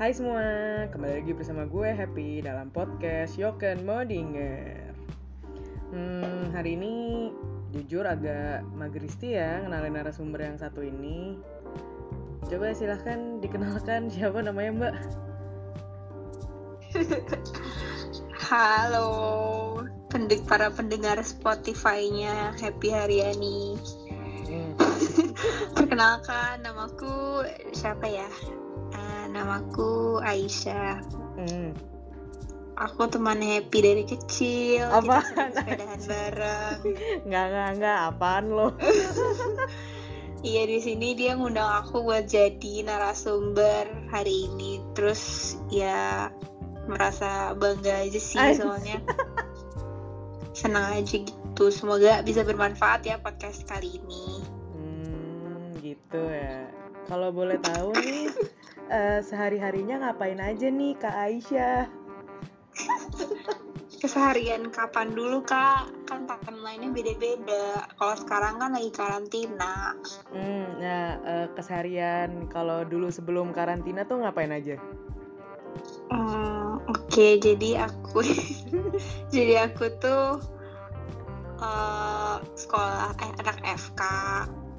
[0.00, 0.40] Hai semua,
[0.96, 4.96] kembali lagi bersama gue Happy dalam podcast Yoken Modinger.
[5.92, 7.28] Hmm, hari ini
[7.68, 11.36] jujur agak magristi ya kenalin narasumber yang satu ini.
[12.48, 14.94] Coba silahkan dikenalkan siapa namanya Mbak.
[18.48, 19.12] Halo,
[20.08, 23.76] pendik para pendengar Spotify-nya Happy Haryani.
[24.48, 24.72] Hmm,
[25.76, 27.44] Perkenalkan, namaku
[27.76, 28.24] siapa ya?
[29.30, 30.98] Namaku Aisyah.
[31.38, 31.70] hmm.
[32.80, 34.88] Aku teman Happy dari kecil.
[34.88, 36.78] Sering sepedahan bareng.
[37.28, 38.68] Nggak nggak nggak apaan lo?
[40.40, 44.80] Iya di sini dia ngundang aku buat jadi narasumber hari ini.
[44.96, 46.32] Terus ya
[46.88, 48.56] merasa bangga aja sih Ay.
[48.56, 49.04] soalnya
[50.56, 51.64] senang aja gitu.
[51.68, 54.40] Semoga bisa bermanfaat ya podcast kali ini.
[54.72, 56.72] Hmm, gitu ya.
[57.04, 58.32] Kalau boleh tahu nih,
[58.90, 61.86] eh, sehari harinya ngapain aja nih Kak Aisyah?
[64.00, 65.92] Keseharian kapan dulu kak?
[66.08, 67.84] Kan timeline-nya beda-beda.
[68.00, 69.92] Kalau sekarang kan lagi karantina.
[70.32, 74.80] Hmm, nah eh, keseharian kalau dulu sebelum karantina tuh ngapain aja?
[76.08, 78.24] Hmm, Oke, jadi aku
[79.34, 80.40] jadi aku tuh
[81.60, 84.02] eh, sekolah eh anak FK.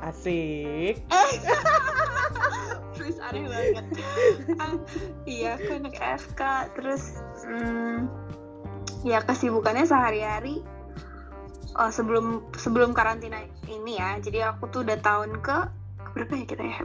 [0.02, 0.98] Asik.
[3.02, 3.86] Please aneh banget.
[4.62, 4.78] Ah,
[5.26, 6.42] iya, aku anak FK.
[6.78, 7.18] Terus
[7.50, 8.06] hmm,
[9.02, 10.62] ya kesibukannya sehari-hari
[11.82, 14.22] eh, sebelum sebelum karantina ini ya.
[14.22, 15.58] Jadi aku tuh udah tahun ke
[16.14, 16.82] berapa ya kita ya?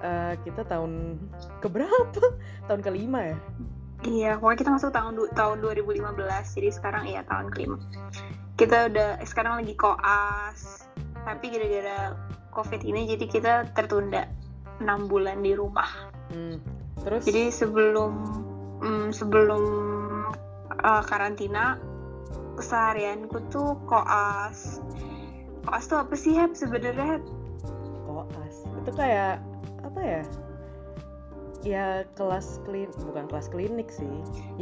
[0.00, 1.20] Eh, kita tahun
[1.60, 2.40] keberapa?
[2.64, 3.36] tahun kelima ya?
[4.08, 6.56] Iya, pokoknya kita masuk tahun tahun 2015.
[6.56, 7.76] Jadi sekarang iya tahun kelima.
[8.56, 10.88] Kita udah eh, sekarang lagi koas.
[11.28, 12.16] Tapi gara-gara
[12.56, 14.37] Covid ini jadi kita tertunda
[14.80, 15.90] 6 bulan di rumah.
[16.30, 16.58] Hmm.
[17.02, 17.22] Terus?
[17.26, 18.12] Jadi sebelum
[18.82, 19.62] mm, sebelum
[20.82, 21.78] uh, karantina
[22.58, 24.82] keseharianku tuh koas.
[25.66, 26.58] Koas tuh apa sih, Heb?
[26.58, 27.22] Sebenarnya
[28.06, 29.38] koas itu kayak
[29.86, 30.22] apa ya?
[31.66, 34.06] Ya kelas klin bukan kelas klinik sih.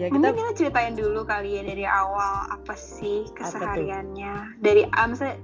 [0.01, 3.45] Ya kita Mungkin kita ceritain dulu kali ya dari awal apa sih tuh?
[3.45, 4.61] kesehariannya.
[4.65, 5.37] Dari ah, maksudnya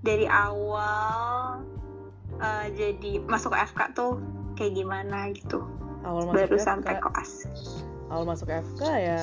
[0.00, 1.60] dari awal
[2.44, 4.20] uh, jadi masuk ke FK tuh
[4.54, 5.64] kayak gimana gitu.
[6.04, 7.30] awal masuk Baru FK, sampai koas.
[8.12, 9.22] awal masuk FK ya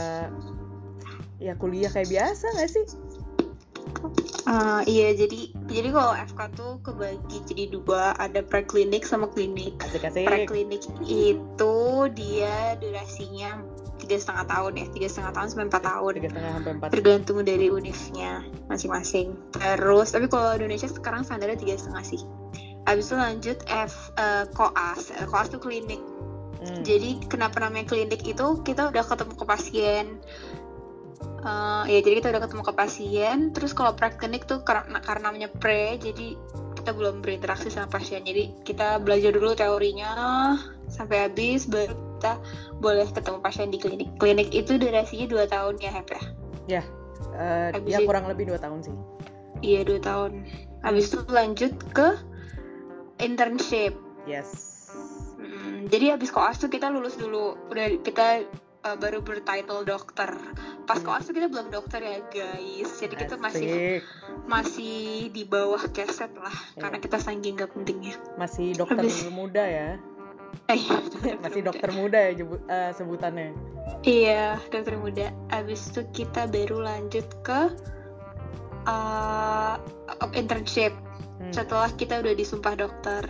[1.37, 2.85] ya kuliah kayak biasa nggak sih?
[4.45, 9.77] Uh, iya jadi jadi kalau FK tuh kebagi jadi dua ada preklinik sama klinik.
[9.81, 10.25] Asik-asik.
[10.25, 11.77] Preklinik itu
[12.17, 13.61] dia durasinya
[14.01, 16.11] tiga setengah tahun ya tiga setengah tahun sampai empat tahun.
[16.17, 16.89] Tiga setengah sampai empat.
[16.93, 18.31] tergantung dari univnya
[18.69, 19.27] masing-masing.
[19.53, 22.21] Terus, tapi kalau di Indonesia sekarang standarnya tiga setengah sih.
[22.91, 25.15] Habis itu lanjut F eh, koas.
[25.15, 26.03] Eh, koas tuh klinik.
[26.59, 26.83] Hmm.
[26.83, 30.05] Jadi kenapa namanya klinik itu kita udah ketemu ke pasien.
[31.41, 33.37] Eh, ya jadi kita udah ketemu ke pasien.
[33.55, 36.35] Terus kalau preklinik tuh karena karena namanya pre, jadi
[36.75, 38.27] kita belum berinteraksi sama pasien.
[38.27, 40.11] Jadi kita belajar dulu teorinya
[40.91, 42.37] sampai habis baru kita
[42.77, 44.09] boleh ketemu pasien di klinik.
[44.21, 46.21] Klinik itu durasinya dua tahun ya, Hep ya.
[47.31, 48.95] Eh, Habis ya itu- kurang lebih dua tahun sih.
[49.61, 50.45] Iya dua tahun.
[50.85, 52.17] Habis itu lanjut ke
[53.21, 53.93] internship.
[54.23, 54.49] Yes.
[55.37, 57.57] Hmm, jadi habis koas tuh kita lulus dulu.
[57.67, 58.45] Udah kita
[58.83, 60.29] uh, baru bertitle dokter.
[60.83, 61.05] Pas Hmm.
[61.07, 62.91] koas tuh kita belum dokter ya guys.
[62.91, 64.01] Jadi kita masih Asik.
[64.45, 66.53] masih di bawah keset lah.
[66.75, 66.81] Iya.
[66.81, 68.15] Karena kita saking gak pentingnya.
[68.35, 69.89] Masih dokter Habis- muda ya.
[70.67, 70.81] Eh,
[71.43, 73.55] Masih dokter muda ya jebu- eh, sebutannya.
[74.01, 75.31] Iya, dokter muda.
[75.47, 77.71] Habis itu kita baru lanjut ke
[78.83, 79.75] uh,
[80.33, 80.91] internship.
[81.41, 81.53] Hmm.
[81.53, 83.25] setelah kita udah disumpah dokter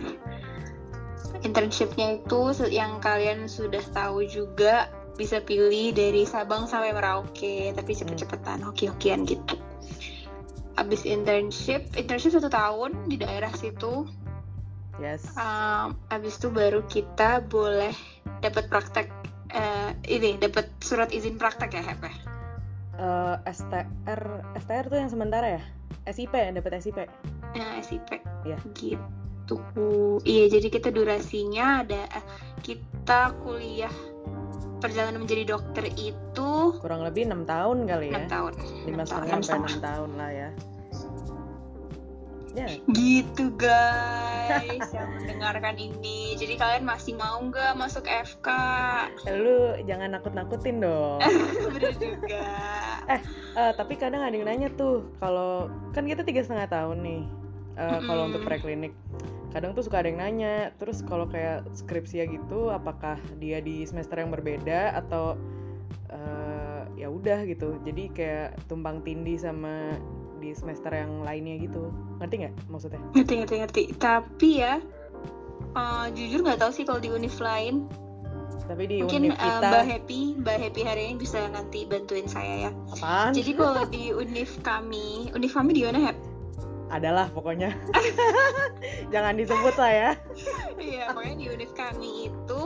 [1.40, 8.60] internshipnya itu yang kalian sudah tahu juga bisa pilih dari Sabang sampai Merauke tapi cepet-cepetan
[8.60, 9.56] hoki-hokian gitu
[10.76, 14.08] abis internship internship satu tahun di daerah situ
[15.00, 15.24] Yes.
[15.40, 17.96] um, abis itu baru kita boleh
[18.44, 19.08] dapat praktek
[19.48, 22.14] eh, ini dapat surat izin praktek ya Hep ya?
[23.00, 24.20] Eh, STR
[24.60, 25.62] STR tuh yang sementara ya?
[26.12, 27.08] SIP dapat SIP.
[27.52, 28.08] Nah, SIP.
[28.44, 28.56] Iya.
[28.72, 29.56] Gitu.
[30.24, 32.24] Iya, jadi kita durasinya ada eh,
[32.64, 33.92] kita kuliah
[34.80, 38.26] perjalanan menjadi dokter itu Kurang lebih enam tahun kali ya.
[38.26, 38.52] 6 tahun.
[38.88, 39.70] Lima Enam tahun, setengah enam sampai setengah.
[39.70, 40.48] enam tahun lah ya.
[42.52, 46.36] Ya, Gitu guys yang mendengarkan ini.
[46.36, 48.48] Jadi kalian masih mau nggak masuk FK?
[49.40, 51.16] lu jangan nakut-nakutin dong.
[51.72, 52.44] Bener juga.
[53.08, 53.20] Eh,
[53.72, 57.22] tapi kadang ada yang nanya tuh, kalau kan kita tiga setengah tahun nih,
[57.76, 58.92] eh, kalau untuk preklinik,
[59.52, 63.84] kadang tuh suka ada yang nanya terus kalau kayak skripsi ya gitu apakah dia di
[63.84, 65.36] semester yang berbeda atau
[66.08, 67.76] uh, ya udah gitu.
[67.84, 69.96] Jadi kayak tumpang tindih sama
[70.40, 71.92] di semester yang lainnya gitu.
[72.18, 73.00] Ngerti nggak maksudnya?
[73.12, 73.82] Ngerti ngerti ngerti.
[74.00, 74.80] Tapi ya
[75.76, 77.86] uh, jujur nggak tahu sih kalau di univ lain.
[78.62, 82.24] Tapi di mungkin univ kita uh, mbak happy mbak happy hari ini bisa nanti bantuin
[82.24, 82.70] saya ya.
[82.94, 83.36] Apaan?
[83.36, 86.31] Jadi kalau di univ kami univ kami di mana Hep?
[86.92, 87.72] Adalah pokoknya.
[89.12, 90.10] Jangan disebut lah ya.
[90.76, 92.62] Iya pokoknya di univ kami itu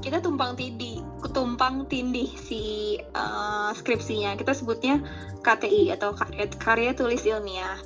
[0.00, 1.04] kita tumpang tindih
[1.36, 4.32] tumpang tindih si uh, skripsinya.
[4.40, 5.04] Kita sebutnya
[5.44, 7.76] KTI atau karya, karya tulis ilmiah.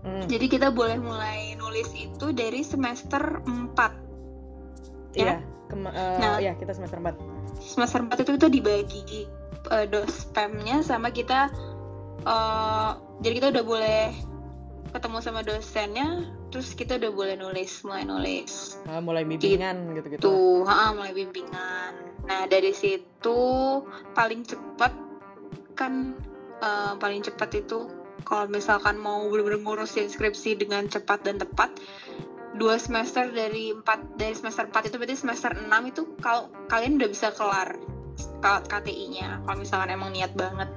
[0.00, 0.24] Hmm.
[0.24, 5.36] jadi kita boleh mulai nulis itu dari semester 4 ya?
[5.36, 5.36] Iya
[5.68, 6.38] Kema uh, nah.
[6.40, 9.28] ya kita semester 4 semester 4 itu kita dibagi
[9.68, 11.52] uh, dospemnya sama kita
[12.24, 14.04] uh, jadi kita udah boleh
[14.90, 18.76] ketemu sama dosennya terus kita udah boleh nulis mulai nulis.
[18.90, 20.06] Ah, mulai bimbingan gitu.
[20.10, 21.92] gitu tuh ah, mulai bimbingan.
[22.26, 23.40] Nah dari situ
[24.14, 24.92] paling cepat
[25.78, 26.12] kan
[26.60, 27.88] uh, paling cepat itu
[28.28, 31.72] kalau misalkan mau benar-benar ngurusin skripsi dengan cepat dan tepat
[32.60, 37.08] dua semester dari empat dari semester empat itu berarti semester enam itu kalau kalian udah
[37.08, 37.78] bisa kelar
[38.44, 40.68] KTI-nya kalau misalkan emang niat banget.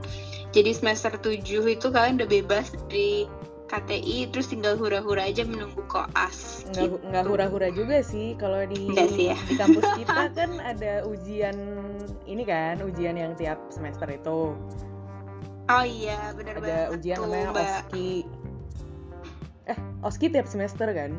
[0.53, 3.25] Jadi semester tujuh itu kalian udah bebas dari
[3.73, 6.61] KTI terus tinggal hura-hura aja menunggu koas.
[6.69, 6.95] Nggak, gitu.
[7.09, 9.37] nggak hura-hura juga sih kalau di sih ya.
[9.49, 11.57] di kampus kita kan ada ujian
[12.29, 14.53] ini kan ujian yang tiap semester itu.
[15.73, 16.69] Oh iya benar banget.
[16.69, 17.65] Ada ujian namanya Mbak.
[17.65, 18.11] OSKI.
[19.73, 21.11] Eh OSKI tiap semester kan?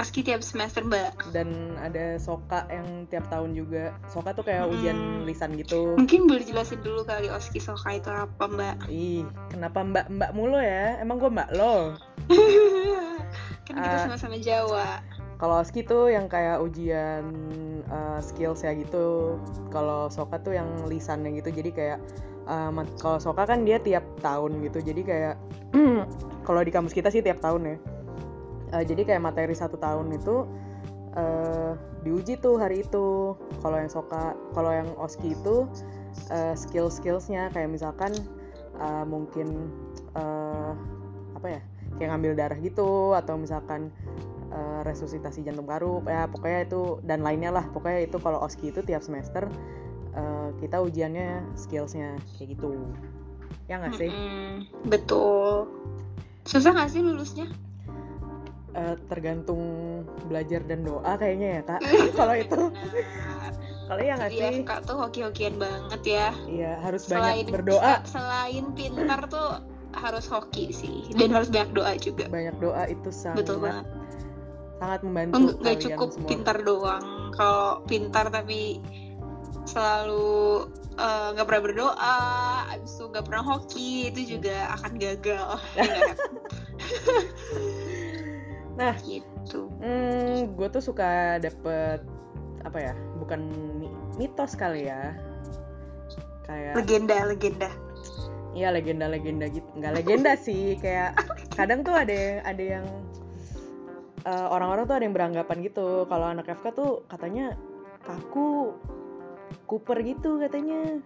[0.00, 1.12] Oski tiap semester mbak.
[1.36, 3.92] Dan ada soka yang tiap tahun juga.
[4.08, 5.28] Soka tuh kayak ujian hmm.
[5.28, 5.98] lisan gitu.
[6.00, 8.76] Mungkin boleh jelasin dulu kali oski soka itu apa mbak?
[8.88, 10.96] Ih kenapa mbak mbak mulu ya?
[10.96, 11.96] Emang gue mbak lo?
[13.68, 15.04] Kan kita uh, sama-sama Jawa.
[15.36, 17.24] Kalau oski tuh yang kayak ujian
[17.92, 19.36] uh, skills ya gitu.
[19.68, 21.52] Kalau soka tuh yang lisannya gitu.
[21.52, 21.98] Jadi kayak
[22.48, 24.80] uh, kalau soka kan dia tiap tahun gitu.
[24.80, 25.34] Jadi kayak
[26.48, 27.78] kalau di kampus kita sih tiap tahun ya
[28.72, 30.48] uh, jadi kayak materi satu tahun itu
[31.16, 33.36] uh, diuji tuh hari itu.
[33.60, 35.68] Kalau yang soka kalau yang oski itu
[36.32, 38.12] uh, skill skillsnya kayak misalkan
[38.80, 39.70] uh, mungkin
[40.16, 40.74] uh,
[41.36, 41.60] apa ya
[42.00, 43.92] kayak ngambil darah gitu atau misalkan
[44.50, 47.64] uh, resusitasi jantung paru ya pokoknya itu dan lainnya lah.
[47.70, 49.46] Pokoknya itu kalau oski itu tiap semester
[50.16, 52.72] uh, kita ujiannya skillsnya kayak gitu.
[53.70, 54.10] Ya nggak sih?
[54.10, 54.54] Mm -hmm.
[54.90, 55.70] betul.
[56.42, 57.46] Susah nggak sih lulusnya
[58.76, 59.62] uh, tergantung
[60.26, 61.80] belajar dan doa kayaknya ya kak.
[62.18, 62.60] Kalau itu.
[63.88, 64.64] Kalau ya nggak sih?
[64.64, 66.28] Kak tuh hoki-hokian banget ya.
[66.48, 69.60] Iya harus selain, banyak berdoa selain pintar tuh
[69.92, 71.12] harus hoki sih.
[71.12, 72.24] Dan harus banyak doa juga.
[72.32, 73.86] Banyak doa itu sangat betul banget.
[74.82, 76.28] sangat membantu nggak cukup semua.
[76.28, 77.04] pintar doang.
[77.38, 78.82] Kalau pintar tapi
[79.62, 80.66] selalu
[80.98, 82.18] eh, nggak uh, pernah berdoa,
[82.74, 85.48] abis itu nggak pernah hoki itu juga akan gagal.
[88.76, 89.68] Nah, gitu.
[89.80, 92.00] Hmm, gue tuh suka dapet
[92.64, 92.94] apa ya?
[93.20, 93.40] Bukan
[94.16, 95.16] mitos kali ya.
[96.48, 97.70] Kayak legenda, legenda.
[98.52, 101.16] Iya legenda-legenda gitu, nggak legenda sih, kayak
[101.56, 102.86] kadang tuh ada yang ada yang
[104.28, 107.56] uh, orang-orang tuh ada yang beranggapan gitu, kalau anak FK tuh katanya
[108.04, 108.76] kaku,
[109.64, 111.00] Cooper gitu katanya.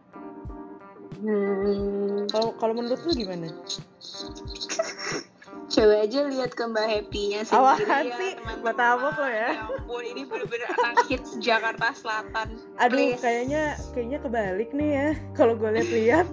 [1.22, 2.26] Hmm.
[2.34, 2.58] Kalau hmm.
[2.58, 3.46] kalau menurut lu gimana?
[5.66, 9.50] Coba aja lihat ke Mbak Happy-nya sendiri Awahan ya, sih, gue tabok lo ya.
[9.50, 12.62] Ya ampun, ini bener-bener anak hits Jakarta Selatan.
[12.78, 13.18] Aduh, Please.
[13.18, 16.28] kayaknya kayaknya kebalik nih ya, kalau gue lihat-lihat.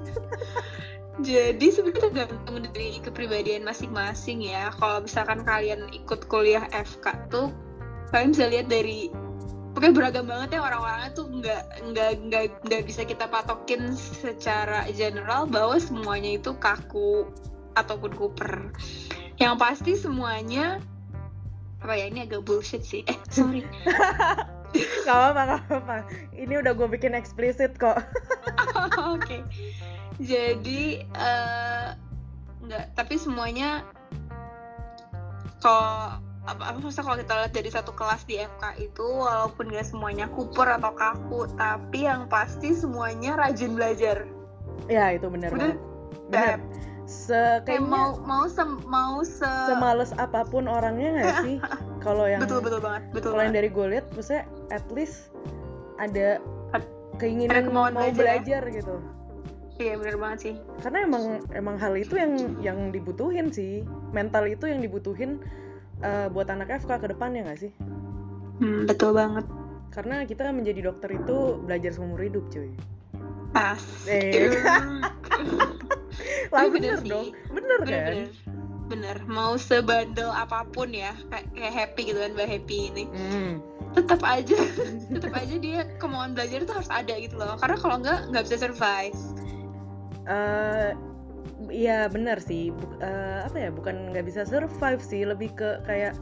[1.27, 4.69] Jadi sebenarnya tergantung dari kepribadian masing-masing ya.
[4.77, 7.49] Kalau misalkan kalian ikut kuliah FK tuh,
[8.13, 9.13] kalian bisa lihat dari
[9.73, 15.49] pokoknya beragam banget ya orang-orangnya tuh nggak nggak nggak nggak bisa kita patokin secara general
[15.49, 17.25] bahwa semuanya itu kaku
[17.73, 18.69] ataupun Cooper
[19.41, 20.81] yang pasti semuanya
[21.83, 23.03] apa ya ini agak bullshit sih.
[23.09, 23.67] Eh sorry.
[25.05, 25.97] Gak apa-apa gak apa-apa.
[26.33, 28.01] Ini udah gue bikin eksplisit kok.
[29.13, 29.21] Oke.
[29.21, 29.41] Okay.
[30.21, 31.97] jadi uh,
[32.63, 33.81] nggak tapi semuanya
[35.57, 39.89] kalau apa apa masa kalau kita lihat dari satu kelas di FK itu walaupun gak
[39.89, 44.25] semuanya kuper atau kaku tapi yang pasti semuanya rajin belajar.
[44.89, 45.77] Ya itu benar benar
[47.03, 51.57] se kayak mau mau se mau se semales apa pun orangnya nggak sih
[52.05, 55.31] kalau yang betul betul banget betul kalau yang dari gue lihat maksudnya at least
[55.99, 56.39] ada
[57.21, 58.75] keinginan ada mau belajar, belajar ya?
[58.81, 58.95] gitu
[59.81, 62.33] iya benar banget sih karena emang emang hal itu yang
[62.63, 63.83] yang dibutuhin sih
[64.15, 65.43] mental itu yang dibutuhin
[66.03, 67.71] eh, buat anak FK ke depannya nggak sih?
[68.59, 69.47] Hmm, betul banget.
[69.89, 72.73] Karena kita menjadi dokter itu belajar seumur hidup, cuy.
[73.53, 73.81] Pas.
[74.09, 74.49] Eh.
[76.49, 77.09] Lah Tapi bener bener sih.
[77.09, 77.87] dong, bener kan?
[77.87, 78.29] Bener-bener.
[78.83, 79.17] Bener.
[79.25, 83.03] Mau sebandel apa pun ya, kayak, kayak happy gitu kan, mbak happy ini.
[83.09, 83.51] Hmm.
[83.93, 84.57] Tetap aja,
[85.13, 87.55] tetap aja dia kemauan belajar itu harus ada gitu loh.
[87.57, 89.17] Karena kalau nggak nggak bisa survive.
[90.23, 90.95] eh
[91.67, 96.15] iya benar sih Bu- eh, apa ya bukan nggak bisa survive sih lebih ke kayak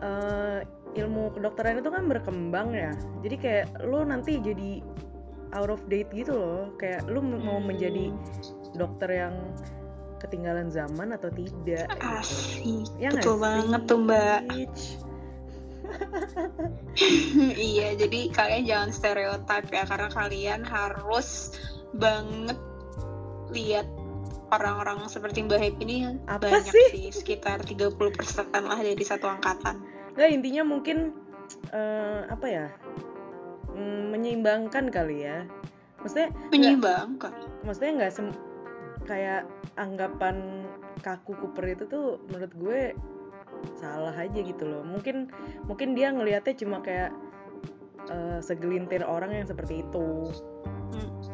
[0.00, 0.60] eh
[0.92, 4.80] ilmu kedokteran itu kan berkembang ya jadi kayak lu nanti jadi
[5.56, 8.12] out of date gitu loh kayak lu mau menjadi
[8.74, 9.34] dokter yang
[10.18, 12.90] ketinggalan zaman atau tidak Asik.
[12.98, 14.42] ya betul banget tuh mbak.
[17.56, 21.54] Iya, jadi kalian jangan stereotip ya karena kalian harus
[21.96, 22.58] banget
[23.48, 23.86] lihat
[24.50, 25.96] orang-orang seperti Mbak Happy ini
[26.26, 26.86] Apa banyak sih?
[26.92, 27.96] sih, sekitar 30%
[28.52, 29.80] lah dari satu angkatan.
[30.12, 31.14] nggak intinya mungkin
[31.70, 32.66] eh, apa ya
[33.70, 35.46] mm, menyeimbangkan kali ya
[36.02, 37.32] maksudnya Menyeimbangkan.
[37.62, 38.12] maksudnya nggak
[39.08, 39.48] kayak
[39.80, 40.68] anggapan
[41.00, 42.80] kaku kuper itu tuh menurut gue
[43.80, 44.84] salah aja gitu loh.
[44.84, 45.32] Mungkin
[45.64, 47.10] mungkin dia ngelihatnya cuma kayak
[48.06, 50.28] eh, segelintir orang yang seperti itu.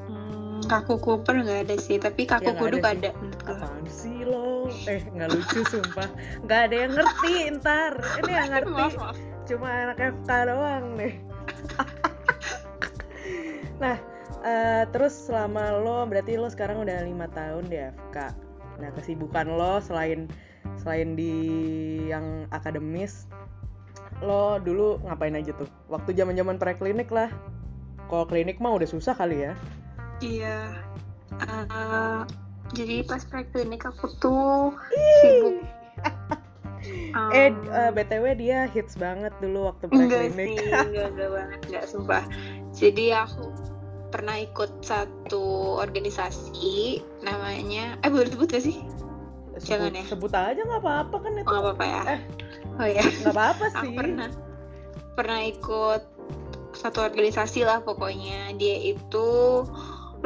[0.08, 3.10] Hmm, kaku Cooper nggak ada sih, tapi kaku Ya, kuduk ada ada.
[3.44, 4.70] apaan sih lo?
[4.86, 6.08] Eh nggak lucu sumpah.
[6.46, 7.92] Nggak ada yang ngerti ntar.
[8.24, 8.72] Ini yang ngerti.
[8.72, 9.16] Maaf, maaf.
[9.44, 11.14] cuma anak FK doang nih.
[13.74, 13.98] Nah
[14.44, 18.16] eh, terus selama lo berarti lo sekarang udah lima tahun di FK
[18.78, 20.28] nah kesibukan lo selain
[20.78, 21.32] selain di
[22.10, 23.24] yang akademis
[24.22, 25.66] lo dulu ngapain aja tuh?
[25.90, 27.32] Waktu zaman zaman preklinik lah.
[28.06, 29.52] Kalau klinik mah udah susah kali ya.
[30.22, 30.58] Iya.
[31.42, 32.20] Eh,
[32.76, 34.70] jadi pas preklinik aku tuh
[35.24, 35.56] sibuk.
[37.32, 40.48] eh Um, eh, btw dia hits banget dulu waktu Enggak preklinik.
[40.52, 42.24] sih, enggak, enggak banget, enggak sumpah.
[42.76, 43.48] Jadi aku
[44.14, 48.78] pernah ikut satu organisasi namanya, eh boleh disebut gak sih?
[49.58, 50.04] sebut, jangan ya.
[50.06, 52.02] sebut aja nggak apa-apa kan Oh, itu nggak apa-apa ya.
[52.06, 52.20] Eh.
[52.78, 54.28] Oh ya, nggak apa-apa aku sih pernah
[55.14, 56.02] pernah ikut
[56.74, 58.54] satu organisasi lah pokoknya.
[58.58, 59.28] Dia itu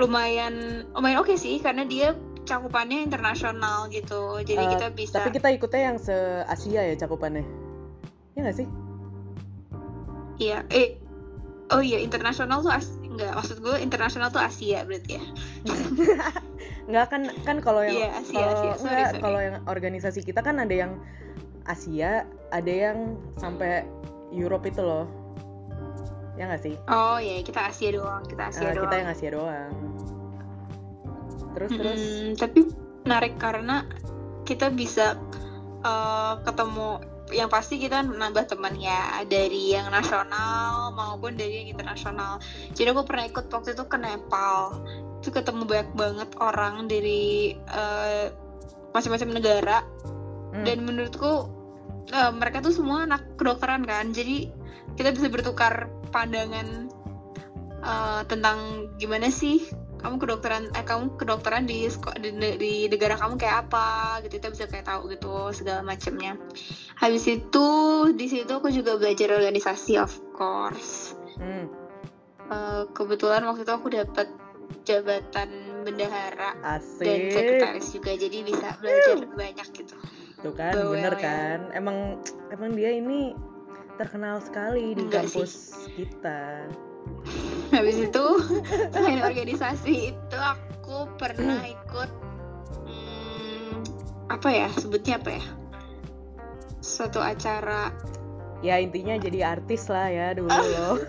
[0.01, 2.17] lumayan lumayan oke sih karena dia
[2.49, 4.41] cakupannya internasional gitu.
[4.41, 6.17] Jadi Eh, kita bisa Tapi kita ikutnya yang se
[6.49, 7.45] Asia ya cakupannya.
[8.33, 8.69] Ya nggak sih?
[10.39, 10.97] Iya, eh
[11.69, 12.73] oh iya internasional tuh
[13.19, 15.25] enggak maksud gue internasional tuh Asia berarti ya.
[16.89, 18.73] Nggak kan kan kalau yang Iya, Asia, kalau Asia.
[18.79, 19.21] Sorry, nggak, sorry.
[19.21, 20.93] kalau yang organisasi kita kan ada yang
[21.67, 22.99] Asia, ada yang
[23.37, 23.85] sampai
[24.31, 25.05] Europe itu loh.
[26.35, 26.75] Ya nggak sih?
[26.87, 28.85] Oh iya kita Asia doang, kita Asia Eh, doang.
[28.87, 29.73] kita yang Asia doang.
[31.53, 32.61] Terus terus Mm-mm, tapi
[33.03, 33.83] menarik karena
[34.45, 35.19] kita bisa
[35.83, 42.41] eh, ketemu yang pasti kita nambah teman ya dari yang nasional maupun dari yang internasional.
[42.73, 44.81] Jadi aku pernah ikut waktu itu ke Nepal.
[45.21, 48.33] Itu ketemu banyak banget orang dari eh,
[48.95, 49.79] macam-macam negara
[50.49, 50.65] Hmm.
[50.65, 51.49] dan menurutku
[52.09, 54.49] eh, mereka tuh semua anak kedokteran kan jadi
[54.97, 56.89] kita bisa bertukar pandangan
[57.85, 59.69] eh, tentang gimana sih
[59.99, 63.87] kamu kedokteran eh kamu kedokteran di di, di negara kamu kayak apa
[64.23, 66.39] gitu kita bisa kayak tahu gitu segala macamnya
[66.95, 67.67] habis itu
[68.13, 71.71] di situ aku juga belajar organisasi of course Hmm,
[72.49, 74.27] Eh, kebetulan waktu itu aku dapat
[74.83, 75.53] jabatan
[75.85, 77.29] bendahara dan asik.
[77.29, 79.95] sekretaris juga jadi bisa belajar banyak gitu
[80.39, 81.21] Tuh kan, Bawel bener ya.
[81.21, 81.59] kan?
[81.71, 82.17] Emang
[82.49, 83.37] emang dia ini
[83.95, 85.45] terkenal sekali di Enggak sih.
[85.45, 85.53] kampus
[85.93, 86.41] kita.
[87.79, 88.25] Habis itu
[88.91, 92.11] selain organisasi itu aku pernah ikut
[92.85, 93.75] hmm,
[94.35, 95.45] apa ya sebutnya apa ya
[96.83, 97.95] suatu acara
[98.59, 100.99] Ya intinya jadi artis lah ya dulu loh.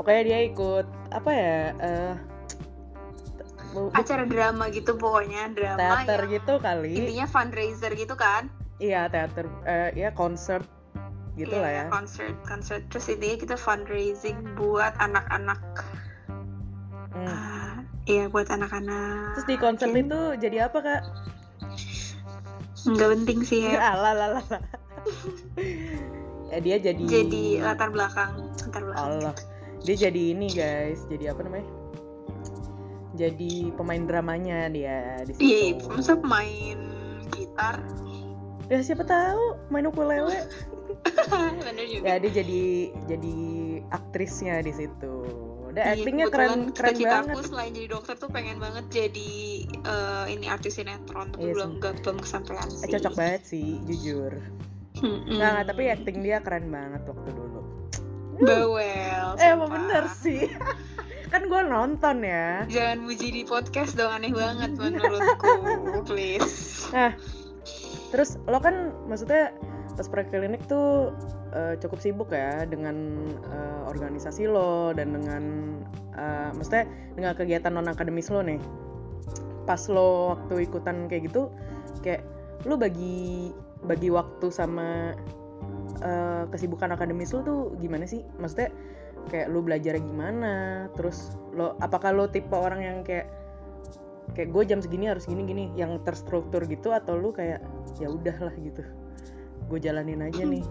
[0.00, 1.60] Pokoknya dia ikut apa ya?
[3.76, 6.96] bu- acara drama gitu pokoknya drama teater gitu kali.
[6.96, 8.48] intinya fundraiser gitu kan
[8.78, 10.62] Iya teater, eh, ya konser
[11.38, 11.84] gitu Iya, lah ya.
[11.88, 15.60] concert concert terus intinya kita fundraising buat anak-anak
[17.08, 17.24] Hmm.
[17.24, 21.02] ah, iya buat anak-anak Terus di konser itu jadi apa kak?
[22.84, 24.62] nggak penting sih ya Alah, lah, lah, lah.
[26.48, 27.02] ya dia jadi.
[27.02, 29.34] jadi latar belakang latar belakang Allah,
[29.82, 31.66] dia jadi ini guys, jadi apa namanya?
[33.16, 35.84] Jadi pemain dramanya dia di Iya, situ.
[35.90, 36.78] masa main
[37.28, 37.82] gitar?
[38.68, 40.38] Ya siapa tahu main ukulele.
[41.62, 42.04] Bener juga.
[42.04, 42.62] ya dia jadi
[43.06, 43.36] jadi
[43.90, 45.14] aktrisnya di situ.
[45.68, 47.34] Dan Iya, actingnya keren keren cita-cita banget.
[47.34, 49.32] aku selain jadi dokter tuh pengen banget jadi
[49.68, 52.90] eh, ini artis sinetron tapi Iya belum nggak belum kesampaian Eh, sih.
[52.90, 54.32] cocok banget sih, jujur.
[54.98, 55.28] Mm-mm.
[55.30, 57.60] Nggak, nggak, tapi acting dia keren banget waktu dulu.
[58.38, 59.28] Bawel.
[59.36, 60.46] Eh, emang bener sih.
[61.32, 62.64] kan gue nonton ya.
[62.66, 65.52] Jangan muji di podcast dong aneh banget menurutku,
[66.06, 66.88] please.
[66.88, 67.12] Nah,
[68.08, 69.52] terus lo kan maksudnya
[69.98, 71.10] pas preklinik tuh
[71.50, 75.42] eh, cukup sibuk ya dengan eh, organisasi lo dan dengan
[76.14, 76.86] eh, maksudnya
[77.18, 78.62] dengan kegiatan non akademis lo nih.
[79.66, 81.50] Pas lo waktu ikutan kayak gitu,
[82.06, 82.22] kayak
[82.62, 83.50] lo bagi
[83.82, 85.18] bagi waktu sama
[85.98, 88.22] eh, kesibukan akademis lo tuh gimana sih?
[88.38, 88.70] Maksudnya
[89.34, 90.86] kayak lo belajar gimana?
[90.94, 93.34] Terus lo apakah lo tipe orang yang kayak
[94.38, 97.64] kayak gue jam segini harus gini gini yang terstruktur gitu atau lu kayak
[97.98, 98.84] ya udahlah gitu
[99.68, 100.64] gue jalanin aja nih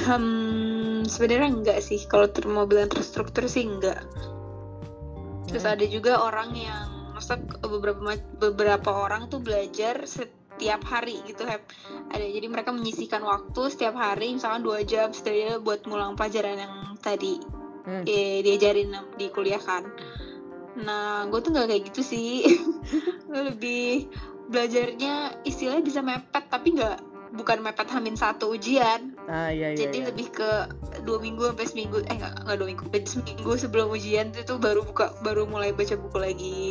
[0.00, 2.00] Hmm, sebenarnya enggak sih.
[2.08, 4.00] Kalau mau bilang terstruktur sih enggak.
[5.50, 5.74] Terus Hmm.
[5.76, 11.68] ada juga orang yang masa beberapa beberapa orang tuh belajar setiap hari gitu Hep.
[12.16, 16.74] Ada jadi mereka menyisihkan waktu setiap hari misalkan dua jam setidaknya buat ngulang pelajaran yang
[17.04, 17.36] tadi
[17.80, 18.04] Hmm.
[18.04, 19.84] eh, diajarin di kuliah kan.
[20.80, 22.44] Nah, gue tuh nggak kayak gitu sih.
[23.32, 24.08] Lebih
[24.48, 29.14] belajarnya istilahnya bisa mepet tapi nggak bukan mepet hamin satu ujian.
[29.30, 30.06] ah iya iya, Jadi iya.
[30.10, 30.50] lebih ke
[31.06, 35.46] dua minggu sampai seminggu eh nggak dua minggu seminggu sebelum ujian itu baru buka baru
[35.46, 36.62] mulai baca buku lagi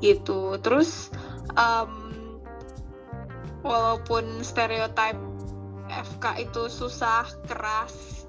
[0.00, 0.56] gitu.
[0.64, 1.12] Terus
[1.54, 1.92] em,
[3.60, 5.20] walaupun stereotype
[5.92, 8.24] FK itu susah keras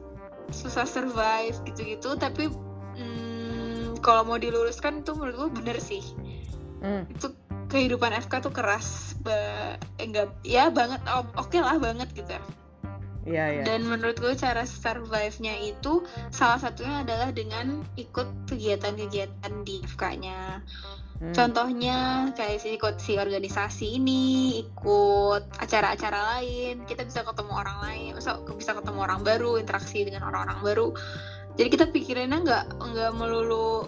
[0.51, 2.51] susah survive gitu-gitu tapi
[2.99, 6.03] mm, kalau mau diluruskan tuh menurut gue bener sih
[6.83, 7.31] Hmm, itu
[7.73, 12.37] kehidupan FK tuh keras ba eh, enggak ya banget oh, oke lah banget gitu
[13.25, 19.79] iya iya dan menurut gue cara survive-nya itu salah satunya adalah dengan ikut kegiatan-kegiatan di
[19.95, 20.59] FK-nya.
[21.23, 21.31] Hmm.
[21.31, 28.11] Contohnya kayak si ikut si organisasi ini, ikut acara-acara lain, kita bisa ketemu orang lain,
[28.19, 30.87] bisa bisa ketemu orang baru, interaksi dengan orang-orang baru.
[31.55, 33.87] Jadi kita pikirannya nggak nggak melulu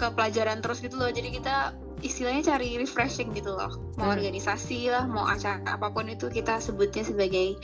[0.00, 1.12] ke pelajaran terus gitu loh.
[1.12, 3.72] Jadi kita istilahnya cari refreshing gitu loh.
[3.96, 4.18] Mau Hmm.
[4.18, 7.56] organisasi lah, mau acara apa pun itu kita sebutnya sebagai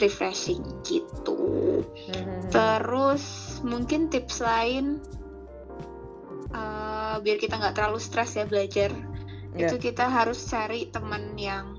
[0.00, 1.84] refreshing gitu.
[2.10, 2.48] Hmm.
[2.50, 3.24] Terus
[3.62, 5.00] mungkin tips lain
[6.54, 8.90] eh, biar kita nggak terlalu stres ya belajar
[9.54, 11.78] Iya, itu kita harus cari teman yang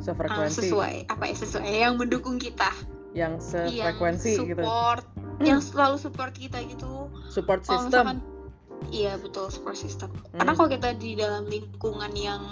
[0.00, 2.72] sefrekuensi sesuai apa ya sesuai yang mendukung kita
[3.12, 5.04] yang yang sefrekuensi gitu support
[5.48, 8.18] yang selalu support kita gitu support system misalkan
[8.92, 10.12] iya betul support system.
[10.12, 10.42] Hmm.
[10.42, 12.42] karena kalau kita di dalam lingkungan yang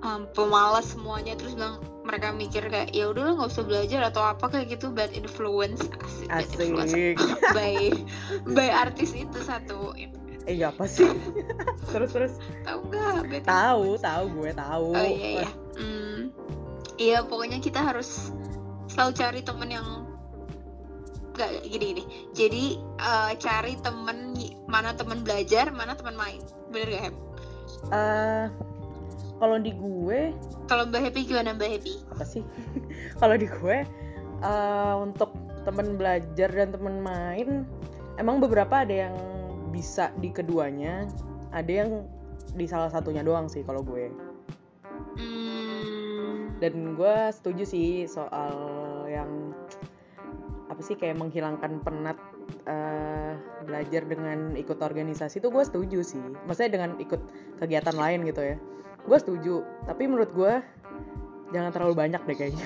[0.00, 4.44] em, pemalas semuanya terus bilang mereka mikir kayak ya udah nggak usah belajar atau apa
[4.50, 5.84] kayak gitu bad influence.
[6.00, 6.92] Asik, bad influence.
[6.96, 7.16] Asik
[7.54, 7.74] by
[8.56, 9.94] by artis itu satu.
[10.48, 11.06] Eh ya apa sih?
[11.92, 12.32] Terus terus.
[12.64, 14.88] Tahu nggak tahu tahu gue tahu.
[14.96, 15.50] Oh iya iya.
[15.76, 16.20] Hmm,
[16.96, 18.32] iya pokoknya kita harus
[18.90, 19.86] selalu cari temen yang
[21.36, 22.04] nggak gini gini.
[22.34, 24.29] Jadi eh, cari temen
[24.70, 27.14] mana temen belajar mana temen main bener gak Hep?
[27.90, 28.46] Eh,
[29.42, 30.30] kalau di gue
[30.70, 31.94] kalau Mbak Happy gimana Mbak Happy?
[32.14, 32.42] apa sih
[33.20, 33.82] kalau di gue
[34.46, 35.34] eh, untuk
[35.66, 37.66] temen belajar dan temen main
[38.16, 39.14] emang beberapa ada yang
[39.74, 41.10] bisa di keduanya
[41.50, 42.06] ada yang
[42.54, 44.08] di salah satunya doang sih kalau gue
[45.16, 48.52] Hmm, dan gue setuju sih soal
[49.10, 49.49] yang
[50.80, 52.16] apa sih kayak menghilangkan penat
[52.64, 53.36] eh,
[53.68, 57.20] belajar dengan ikut organisasi itu gue setuju sih maksudnya dengan ikut
[57.60, 58.56] kegiatan lain gitu ya
[59.04, 60.64] gue setuju tapi menurut gue
[61.52, 62.64] jangan terlalu banyak deh kayaknya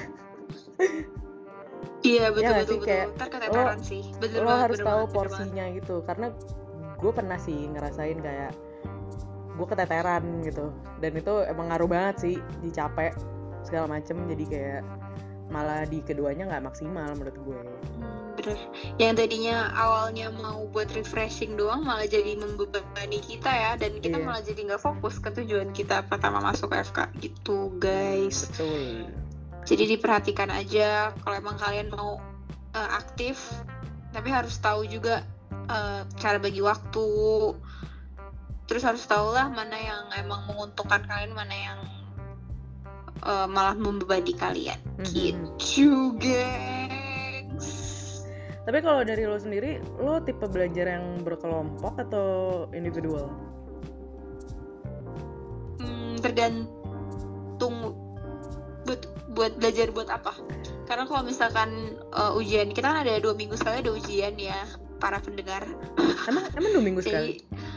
[2.06, 2.86] iya betul Ya betul betul.
[2.86, 4.02] kayak Ntar keteteran sih.
[4.22, 5.34] Bener lo banget, harus bener tahu banget, bener banget.
[5.34, 6.26] porsinya gitu karena
[6.94, 8.52] gue pernah sih ngerasain kayak
[9.58, 10.66] gue keteteran gitu
[11.02, 13.10] dan itu emang ngaruh banget sih dicapek
[13.66, 14.82] segala macem jadi kayak
[15.54, 17.60] malah di keduanya nggak maksimal menurut gue
[17.94, 18.58] Hmm, bener.
[18.98, 24.26] Yang tadinya awalnya mau buat refreshing doang malah jadi membebani kita ya dan kita Iya.
[24.26, 28.50] malah jadi nggak fokus ke tujuan kita pertama masuk FK gitu guys.
[28.50, 29.06] betul
[29.64, 32.18] Jadi diperhatikan aja kalau emang kalian mau
[32.74, 33.38] eh, aktif
[34.10, 35.22] tapi harus tahu juga
[35.70, 37.06] eh, cara bagi waktu.
[38.64, 41.78] Terus harus tahu lah mana yang emang menguntungkan kalian, mana yang
[43.24, 44.78] eh, malah membebani kalian.
[45.00, 45.04] Mhm.
[45.58, 47.68] Gitu, gengs.
[48.64, 52.28] tapi kalau dari lo sendiri lo tipe belajar yang berkelompok atau
[52.72, 53.28] individual
[55.76, 57.92] Hmm, tergantung
[58.88, 59.04] buat
[59.36, 60.32] buat belajar buat apa.
[60.88, 64.64] Karena kalau misalkan uh, ujian kita kan ada dua minggu sekali ada ujian ya.
[65.04, 65.60] para pendengar
[66.32, 67.73] emang emang dua minggu sekali jadi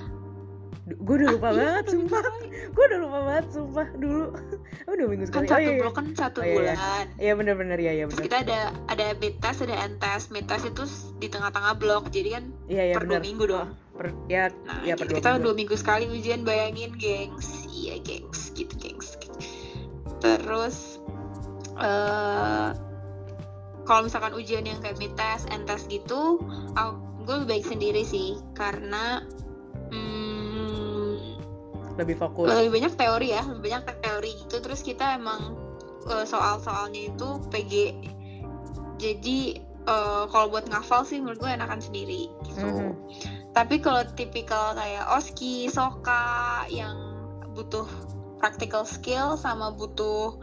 [0.88, 2.24] gue udah lupa Ah, iya, banget sumpah.
[2.72, 4.24] gue udah lupa banget sumpah dulu.
[4.88, 5.48] Emang dua minggu kan sekali?
[5.52, 6.56] satu oh, iya, blok kan satu Oh, iya, iya.
[6.56, 7.06] bulan.
[7.20, 8.26] Iya bener-bener ya iya terus bener.
[8.32, 10.26] kita ada ada test ada end test.
[10.32, 10.84] Mid test itu
[11.20, 12.08] di tengah-tengah blok.
[12.08, 13.70] Jadi kan iya iya per dua minggu dong.
[13.98, 15.04] Per, ya nah ya gitu.
[15.04, 15.44] per dua kita minggu.
[15.44, 17.68] dua minggu sekali ujian bayangin gengs.
[17.68, 18.56] Iya gengs.
[18.56, 19.20] Gitu gengs.
[20.24, 21.04] Terus
[21.84, 22.72] eh
[23.84, 25.00] kalau misalkan ujian yang kayak
[25.52, 26.40] end test gitu
[27.28, 28.40] gue lebih baik sendiri sih.
[28.56, 29.20] Karena
[29.92, 30.27] hmm,
[31.98, 32.48] lebih fokus.
[32.48, 34.56] Lebih banyak teori ya lebih banyak teori gitu.
[34.62, 35.58] Terus kita emang
[36.08, 37.74] eh, soal-soalnya itu PG
[38.98, 39.40] jadi
[39.86, 42.66] eh, kalau buat ngafal sih menurut gue enakan sendiri gitu.
[42.66, 42.94] Mhm.
[43.58, 46.94] tapi kalau tipikal kayak oski soka yang
[47.58, 47.90] butuh
[48.38, 50.38] practical skill sama butuh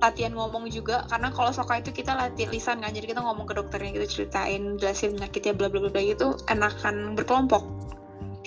[0.00, 1.04] latihan ngomong juga.
[1.10, 4.80] Karena kalau soka itu kita latihan lisan kan jadi kita ngomong ke dokternya gitu ceritain
[4.80, 7.62] jelasin penyakitnya bla bla bla bla gitu enakan berkelompok.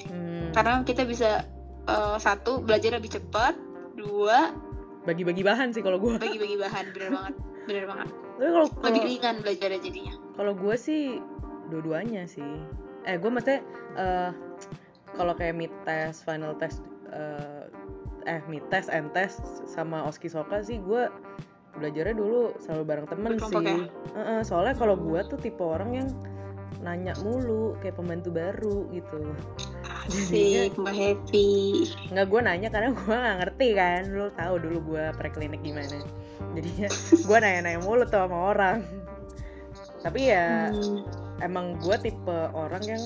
[0.10, 1.46] Hmm, karena kita bisa
[1.88, 3.56] eh, satu belajar lebih cepat.
[3.94, 4.52] Dua
[5.04, 7.34] bagi-bagi bahan sih kalau gue bagi-bagi bahan bener banget.
[7.68, 8.08] Bener banget.
[8.40, 10.14] Tapi kalau lebih ringan belajarnya jadinya.
[10.40, 11.04] Kalau gue sih
[11.68, 12.52] dua-duanya sih.
[13.04, 13.60] Eh gue maksudnya
[14.00, 14.32] eh
[15.14, 17.68] kalau kayak mid test final test eh
[18.24, 21.12] eh mid test end test sama oski soka sih gue
[21.76, 23.68] belajarnya dulu selalu bareng temen Berkelompok sih.
[23.68, 23.78] ya?
[24.16, 26.08] Heeh, soalnya kalau gue tuh tipe orang yang
[26.80, 29.20] nanya mulu kayak pembantu baru gitu
[30.08, 31.50] asik mbak happy.
[32.12, 34.02] Nggak gue nanya karena gue nggak ngerti kan.
[34.12, 36.04] Lo tahu dulu gue preklinik gimana
[36.54, 36.88] jadinya
[37.28, 38.78] gue nanya-nanya mulu tuh sama orang.
[40.04, 41.08] Tapi ya Hmm,
[41.40, 43.02] emang gue tipe orang yang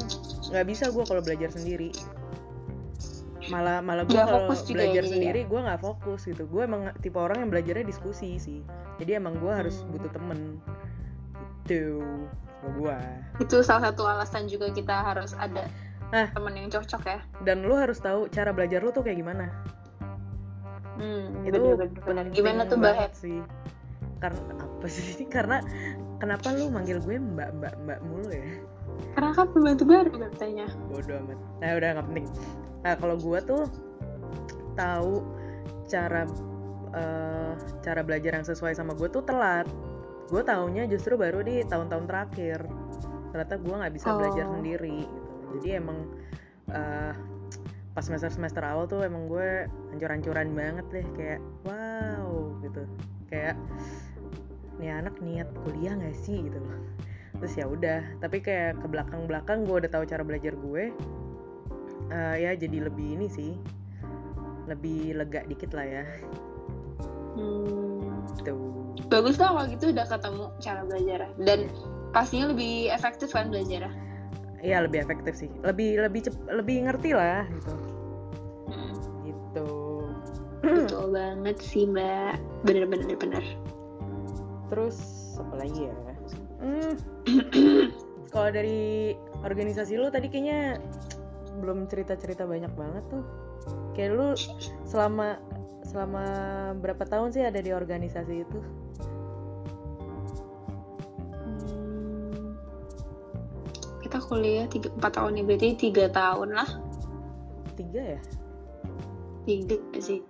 [0.50, 1.94] nggak bisa gue kalau belajar sendiri.
[3.48, 5.14] Malah malah gue kalau belajar ya, jadi ya?
[5.14, 6.44] sendiri gue nggak fokus gitu.
[6.50, 8.60] Gue emang tipe orang yang belajarnya diskusi sih.
[8.98, 9.94] Jadi emang gue harus Hmm.
[9.94, 10.40] butuh temen.
[11.68, 12.00] Gitu
[12.58, 12.98] gue
[13.38, 15.70] itu salah satu alasan juga kita harus ada
[16.08, 16.28] Nah.
[16.32, 17.20] temen yang cocok ya.
[17.44, 19.52] Dan lu harus tahu cara belajar lu tuh kayak gimana.
[20.98, 22.24] Hmm, itu bener, bener, bener.
[22.34, 23.44] gimana tuh mbak sih.
[24.18, 25.06] Karena apa sih?
[25.36, 25.58] Karena
[26.18, 28.46] kenapa lu manggil gue mbak mbak mbak mulu ya?
[29.14, 31.38] Karena kan pembantu baru katanya bodoh amat.
[31.62, 32.28] Nah udah nggak penting.
[32.82, 33.64] Nah kalau gue tuh
[34.74, 35.14] tahu
[35.86, 36.24] cara
[36.96, 37.52] eh,
[37.84, 39.70] cara belajar yang sesuai sama gue tuh telat.
[40.28, 42.60] Gue taunya justru baru di tahun-tahun terakhir.
[43.30, 44.54] Ternyata gue nggak bisa belajar Oh.
[44.58, 45.06] sendiri.
[45.06, 46.08] gitu jadi emang
[46.72, 47.14] eh,
[47.96, 52.84] pas semester semester awal tuh emang gue hancur-hancuran banget deh kayak wow gitu.
[53.32, 53.56] Kayak
[54.78, 56.46] nih anak niat kuliah nggak sih?
[56.46, 56.82] gitu loh.
[57.38, 60.94] Terus ya udah tapi kayak ke belakang belakang gue udah tahu cara belajar gue
[62.08, 63.52] Eh, ya jadi lebih ini sih
[64.68, 66.06] lebih lega dikit lah ya.
[67.36, 68.60] Hmm, tuh
[69.12, 71.20] bagus lah kalau gitu udah ketemu cara belajar.
[71.40, 71.60] Dan
[72.16, 73.92] pastinya lebih efektif kan belajar
[74.62, 75.50] Iya lebih efektif sih.
[75.62, 77.74] Lebih lebih cep, lebih ngerti lah gitu.
[78.68, 78.94] Hmm,
[79.26, 79.70] gitu.
[80.66, 82.42] Betul banget sih mbak.
[82.66, 83.44] Bener bener bener.
[84.74, 84.98] Terus
[85.38, 85.96] apa lagi ya?
[86.58, 86.98] Hmm,
[88.34, 89.14] kalau dari
[89.46, 90.82] organisasi lu tadi kayaknya
[91.62, 93.24] belum cerita cerita banyak banget tuh.
[93.94, 94.28] Kayak lu
[94.90, 95.38] selama
[95.86, 96.26] selama
[96.82, 98.60] berapa tahun sih ada di organisasi itu
[104.28, 106.70] kuliah tiga empat tahun ya berarti tiga tahun lah.
[107.80, 108.22] Tiga ya?
[109.48, 110.22] Tiga sih.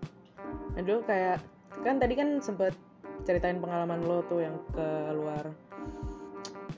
[0.78, 1.42] Aduh kayak
[1.82, 2.78] kan tadi kan sempet
[3.26, 5.52] ceritain pengalaman lo tuh yang ke luar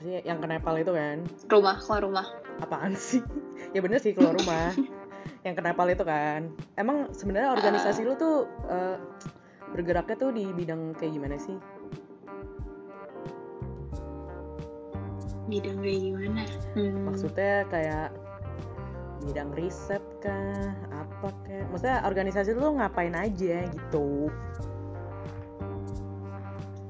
[0.00, 1.16] sih yang ke Nepal itu kan?
[1.52, 2.26] Rumah keluar rumah.
[2.64, 3.20] Apaan sih?
[3.70, 4.74] Ya bener sih keluar rumah.
[5.46, 6.50] Yang ke Nepal itu kan.
[6.74, 8.98] Emang sebenarnya organisasi lo tuh eh,
[9.70, 11.54] bergeraknya tuh di bidang kayak gimana sih
[15.50, 16.42] bidang kayak gimana?
[16.78, 17.10] Hmm.
[17.10, 18.08] maksudnya kayak
[19.26, 20.72] bidang riset kah?
[20.94, 24.30] Apa kayak maksudnya organisasi lo ngapain aja gitu?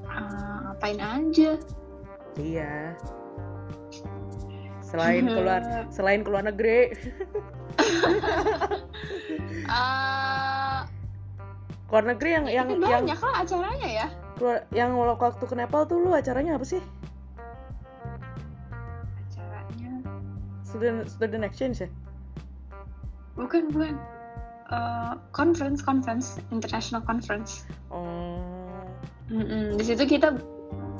[0.05, 1.51] Ah, ngapain aja?
[2.37, 2.95] Iya.
[4.85, 6.93] Selain keluar selain keluar negeri.
[9.71, 10.83] Ah,
[11.87, 14.07] keluar negeri yang yang kan yang banyak lah acaranya ya.
[14.35, 16.83] Keluar yang waktu ke Nepal tuh lu acaranya apa sih
[20.81, 21.89] student student exchange ya
[23.37, 24.01] bukan bukan.
[24.71, 26.39] Eh, conference conference.
[26.55, 27.67] International conference.
[27.91, 28.39] Oh.
[29.31, 29.79] Mm-mm.
[29.79, 30.35] di situ kita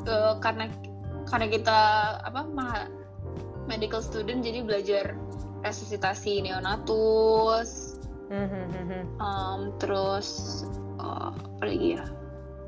[0.08, 0.72] eh, karena
[1.28, 1.80] karena kita
[2.24, 2.88] apa ma-
[3.68, 5.16] medical student jadi belajar
[5.64, 8.00] resusitasi neonatus.
[8.32, 9.04] Hmm, hmm, hmm, hmm.
[9.20, 10.64] em, terus
[11.00, 12.04] eh, apa lagi ya?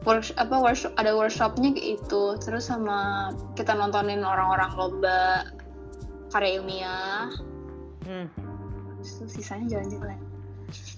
[0.03, 5.47] Workshop apa workshop ada workshopnya kayak itu terus sama kita nontonin orang-orang lomba
[6.33, 7.29] karya ilmiah
[8.03, 8.27] Hmm.
[8.99, 10.19] Terus sisanya jalan-jalan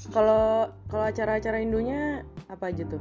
[0.09, 2.97] Kalau kalau acara-acara Indonya apa aja tuh?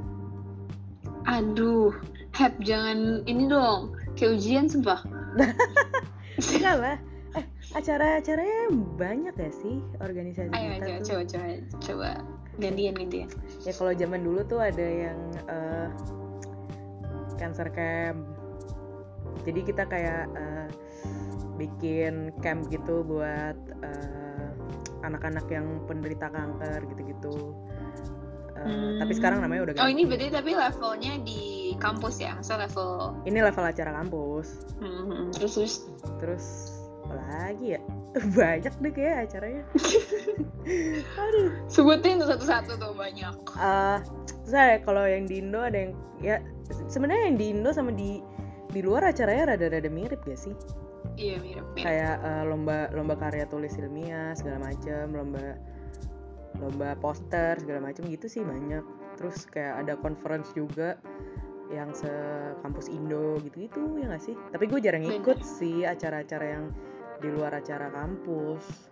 [1.25, 1.95] aduh
[2.37, 5.01] Hep jangan ini dong kayak ujian sumpah
[6.53, 6.97] Enggak lah.
[7.35, 8.71] Eh, acara-acaranya
[9.01, 11.07] banyak ya sih organisasi ayo kita coba tuh.
[11.09, 11.47] coba coba
[11.81, 12.09] coba
[12.61, 13.29] gantian gantian
[13.65, 15.19] Ya kalau zaman dulu tuh ada yang
[15.49, 15.89] eh,
[17.35, 18.21] cancer camp.
[19.43, 20.67] Jadi kita kayak eh,
[21.55, 24.49] bikin camp gitu buat eh,
[25.03, 27.55] anak-anak yang penderita kanker gitu-gitu.
[28.55, 28.97] Eh, Hmm.
[28.97, 30.11] Tapi sekarang namanya udah oh ini ganti.
[30.15, 31.43] berarti tapi levelnya di
[31.77, 34.49] kampus ya masa level Ini level acara kampus.
[34.79, 35.75] hmm, terus terus
[36.17, 36.47] Terus
[37.05, 37.81] apa lagi ya?
[38.39, 39.65] Banyak deh kayak acaranya.
[41.21, 41.51] Aduh.
[41.67, 43.99] sebutin tuh satu-satu tuh banyak eh
[44.45, 46.37] saya kalau yang di Indo ada yang ya
[46.87, 48.23] sebenarnya yang di Indo sama di
[48.71, 50.55] di luar acaranya rada-rada mirip gak sih?
[51.17, 55.59] Iya mirip mirip Kayak eh, lomba lomba karya tulis ilmiah segala macam, lomba
[56.63, 58.85] lomba poster segala macam gitu sih banyak.
[59.19, 60.99] Terus kayak ada conference juga
[61.73, 64.37] yang sekampus Indo gitu-gitu ya gak sih?
[64.53, 65.19] Tapi gue jarang Bener.
[65.23, 66.65] ikut sih acara-acara yang
[67.23, 68.91] di luar acara kampus.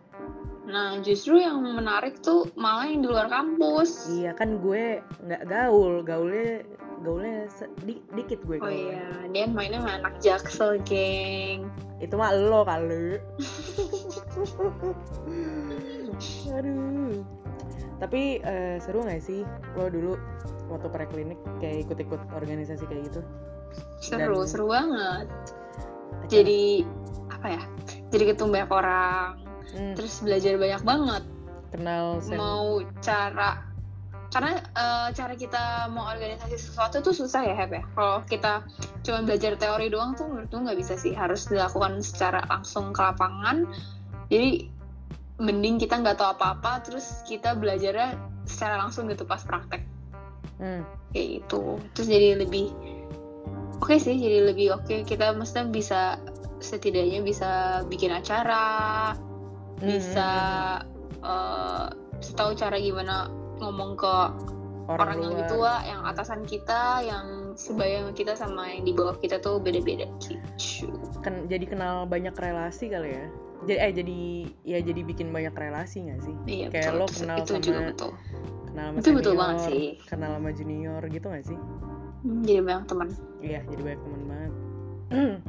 [0.63, 6.07] nah justru yang menarik tuh malah yang di luar kampus Iya kan gue nggak gaul,
[6.07, 6.63] gaulnya
[7.03, 7.47] gaulnya
[7.81, 8.95] di- dikit gue oh gaulnya.
[8.95, 11.67] iya dia mainnya sama anak jaksel geng
[11.99, 13.19] Itu mah lo kali.
[16.53, 17.23] Aduh.
[17.99, 19.41] Tapi eh, seru nggak sih
[19.73, 20.13] lo dulu
[20.67, 23.21] waktu preklinik kayak ikut-ikut organisasi kayak gitu?
[23.99, 26.85] seru Dan- seru banget Acara- jadi
[27.31, 27.63] apa ya
[28.11, 29.29] jadi ketemu banyak orang
[29.73, 31.23] Hmm, terus belajar banyak banget
[31.71, 33.63] kenal sen mau cara
[34.33, 37.85] karena eh, cara kita mau organisasi sesuatu tuh susah ya Heb ya.
[37.93, 38.65] Kalau kita
[39.05, 41.13] cuma belajar teori doang tuh menurut gue nggak bisa sih.
[41.13, 43.69] Harus dilakukan secara langsung ke lapangan.
[44.33, 44.73] Jadi
[45.37, 48.17] mending kita nggak tahu apa-apa terus kita belajarnya
[48.49, 49.85] secara langsung gitu pas praktek.
[50.57, 51.77] Hmm, kayak gitu.
[51.93, 52.73] Terus jadi lebih
[53.85, 55.05] oke sih jadi lebih oke.
[55.05, 56.17] Kita maksudnya bisa
[56.65, 59.13] setidaknya bisa bikin acara
[59.77, 60.31] hmm, bisa
[61.21, 64.91] hmm, eh, bisa tahu cara gimana ngomong ke hmm.
[64.91, 69.39] orang, yang lebih tua yang atasan kita yang sebaya kita sama yang di bawah kita
[69.39, 70.91] tuh beda-beda gitu
[71.23, 73.27] Kan jadi kenal banyak relasi kali ya.
[73.63, 74.21] Jadi eh jadi
[74.67, 76.35] ya jadi bikin banyak relasi nggak sih?
[76.51, 78.11] iya Kayak betul lo kenal itu sama- juga betul
[78.67, 79.87] Kenal sama Itu betul senior, banget sih.
[80.11, 81.59] kenal sama junior gitu nggak sih?
[82.23, 84.53] Hmm, jadi banyak teman Iya, jadi banyak teman banget.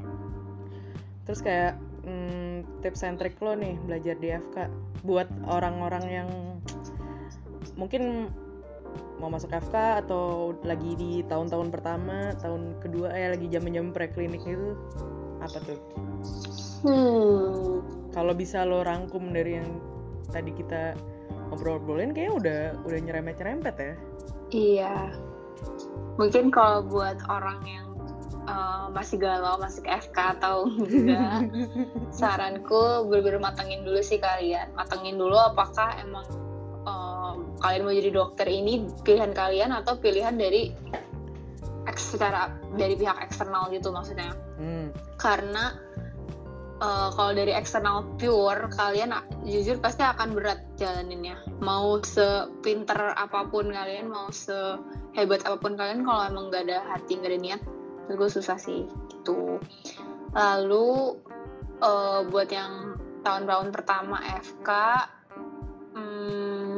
[1.25, 1.73] Terus kayak
[2.03, 4.57] hmm, tips and trick lo nih belajar di FK
[5.01, 6.29] buat orang-orang yang
[7.75, 8.29] mungkin
[9.17, 14.77] mau masuk FK atau lagi di tahun-tahun pertama, tahun kedua eh lagi zaman-zaman preklinik itu
[15.41, 15.79] apa tuh?
[16.83, 17.81] hmm
[18.13, 19.69] Kalau bisa lo rangkum dari yang
[20.29, 20.93] tadi kita
[21.49, 23.93] ngobrol-ngobrolin kayaknya udah udah nyerempet-nyerempet ya.
[24.53, 24.95] Iya.
[26.21, 27.87] Mungkin kalau buat orang yang
[28.45, 31.49] uh, masih galau masuk FK atau enggak,
[32.19, 34.69] saranku bener-bener matengin dulu sih kalian.
[34.77, 36.25] Matengin dulu apakah emang
[37.63, 40.75] kalian mau jadi dokter ini pilihan kalian atau pilihan dari
[41.95, 44.35] secara dari pihak eksternal gitu maksudnya.
[44.59, 45.73] Hmm, Karena
[46.83, 49.15] uh, kalau dari eksternal pure kalian
[49.47, 51.39] jujur pasti akan berat jalaninnya.
[51.63, 57.19] Mau sepinter apa pun kalian mau sehebat apa pun kalian kalau emang gak ada hati
[57.19, 57.61] gak ada niat
[58.05, 59.57] menurut gue susah sih gitu.
[60.35, 61.17] Lalu
[61.79, 64.69] uh, buat yang tahun-tahun pertama FK
[65.95, 66.72] hmm,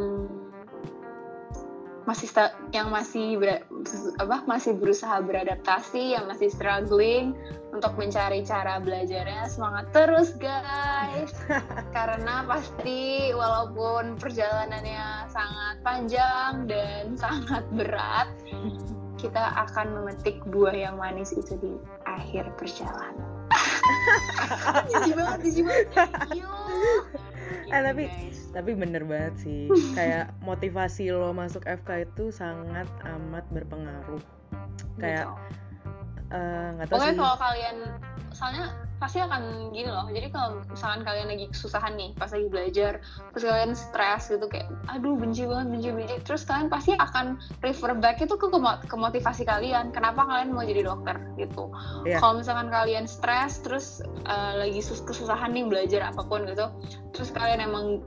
[2.06, 2.30] masih
[2.70, 3.65] yang masih ber-
[4.22, 7.34] apa masih berusaha beradaptasi yang masih struggling
[7.74, 11.34] untuk mencari cara belajarnya semangat terus guys.
[11.98, 18.30] Karena pasti walaupun perjalanannya sangat panjang dan sangat berat
[19.20, 21.74] kita akan memetik buah yang manis itu di
[22.06, 23.18] akhir perjalanan.
[24.89, 26.10] Jijik banget jijik banget.
[27.65, 28.39] Eh, tapi- Guys.
[28.51, 29.62] tapi bener banget sih.
[29.97, 34.21] Kayak motivasi lo masuk FK itu sangat amat berpengaruh.
[34.95, 35.34] Kayak
[36.29, 37.19] eh, nggak tahu Pokoknya sih.
[37.19, 37.75] kalau kalian,
[38.36, 40.08] soalnya pasti akan gini loh.
[40.12, 43.00] Jadi kalau misalkan kalian lagi kesusahan nih, pas lagi belajar,
[43.32, 46.15] terus kalian stres gitu kayak, aduh benci banget, benci benci.
[46.24, 48.48] Terus kalian pasti akan refer back itu ke
[48.88, 49.91] ke motivasi kalian.
[49.95, 51.71] Kenapa kalian mau jadi dokter gitu?
[52.04, 52.19] Iya.
[52.19, 56.67] Kalau misalkan kalian stres, terus eh, lagi sus kesusahan nih belajar apa pun gitu,
[57.15, 58.00] terus kalian emang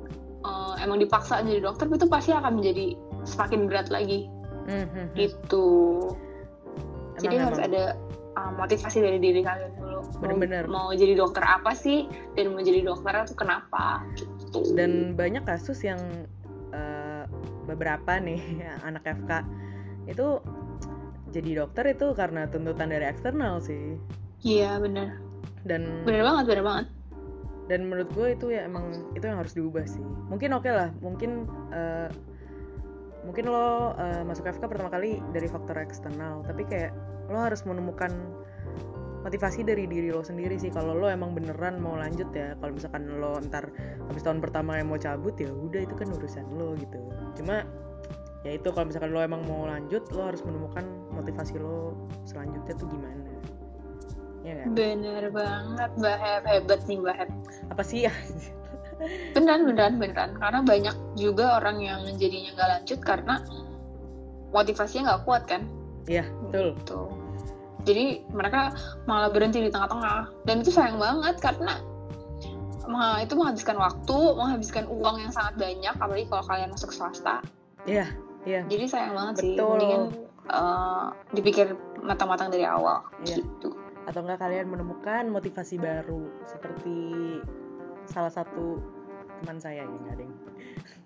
[0.44, 4.28] eh, emang dipaksa jadi dokter, itu pasti akan menjadi semakin berat lagi
[4.68, 5.68] Hmm, hmm, gitu.
[7.18, 7.72] Jadi Emang- harus emang.
[7.72, 7.84] ada
[8.38, 10.00] uh, motivasi dari diri kalian dulu.
[10.22, 10.70] Bener-bener.
[10.70, 12.06] mau jadi dokter apa sih?
[12.38, 14.06] Dan mau jadi dokter itu kenapa?
[14.14, 14.78] Gitu.
[14.78, 15.98] Dan banyak kasus yang
[16.70, 17.24] eh,
[17.66, 18.40] beberapa nih
[18.88, 19.42] anak FK
[20.08, 20.40] itu
[21.28, 23.98] jadi dokter itu karena tuntutan dari eksternal sih.
[24.46, 25.18] Iya bener.
[25.66, 26.86] Dan bener banget bener banget.
[27.68, 30.00] dan menurut gue itu ya emang itu yang harus diubah sih.
[30.32, 32.08] Mungkin oke lah mungkin eh,
[33.28, 36.96] mungkin lo eh, masuk FK pertama kali dari faktor eksternal tapi kayak
[37.28, 38.10] lo harus menemukan
[39.22, 40.72] motivasi dari diri lo sendiri sih.
[40.72, 43.68] Kalau lo emang beneran mau lanjut ya kalau misalkan lo ntar
[44.08, 47.00] habis tahun pertama yang mau cabut ya udah itu kan urusan lo gitu.
[47.36, 47.66] Cuma
[48.46, 51.92] ya itu kalau misalkan lo emang mau lanjut lo harus menemukan motivasi lo
[52.24, 53.30] selanjutnya tuh gimana.
[54.46, 57.30] Ya bener banget mbak Heb hebat nih mbak Heb
[57.74, 58.08] apa sih?
[58.08, 58.12] Ya
[59.34, 60.30] beneran beneran beneran.
[60.38, 63.44] Karena banyak juga orang yang jadinya nggak lanjut karena
[64.56, 65.68] motivasinya nggak kuat kan
[66.06, 66.76] Iya, betul.
[66.76, 67.00] gitu
[67.86, 68.74] jadi mereka
[69.08, 71.80] malah berhenti di tengah-tengah dan itu sayang banget karena
[72.84, 77.40] mah- itu menghabiskan waktu menghabiskan uang yang sangat banyak apalagi kalau kalian masuk swasta
[77.86, 78.12] Iya,
[78.44, 78.60] iya.
[78.66, 79.70] jadi sayang banget sih Betul.
[79.72, 80.02] mendingan
[80.48, 81.66] eh, dipikir
[82.00, 83.40] matang-matang dari awal Iya.
[83.40, 83.72] gitu
[84.04, 86.96] Atau enggak kalian menemukan motivasi baru seperti
[88.08, 88.80] salah satu
[89.38, 90.40] teman saya ya, ada yang-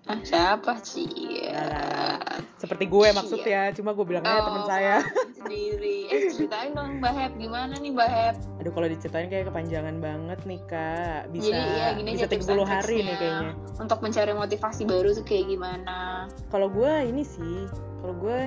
[0.03, 1.07] ah siapa sih
[1.53, 2.17] Nah,
[2.57, 4.97] seperti gue maksudnya, cuma gue bilang aja teman Oh, saya.
[5.33, 9.99] sendiri eh ceritain dong mbak Heb gimana nih mbak Heb Aduh kalau diceritain kayak kepanjangan
[9.99, 11.29] banget nih kak.
[11.29, 13.51] Bisa Jadi, ya, gini bisa 30 and hari nih kayaknya.
[13.77, 17.57] untuk mencari motivasi baru tuh kayak gimana Kalau gue ini sih,
[17.99, 18.39] kalau gue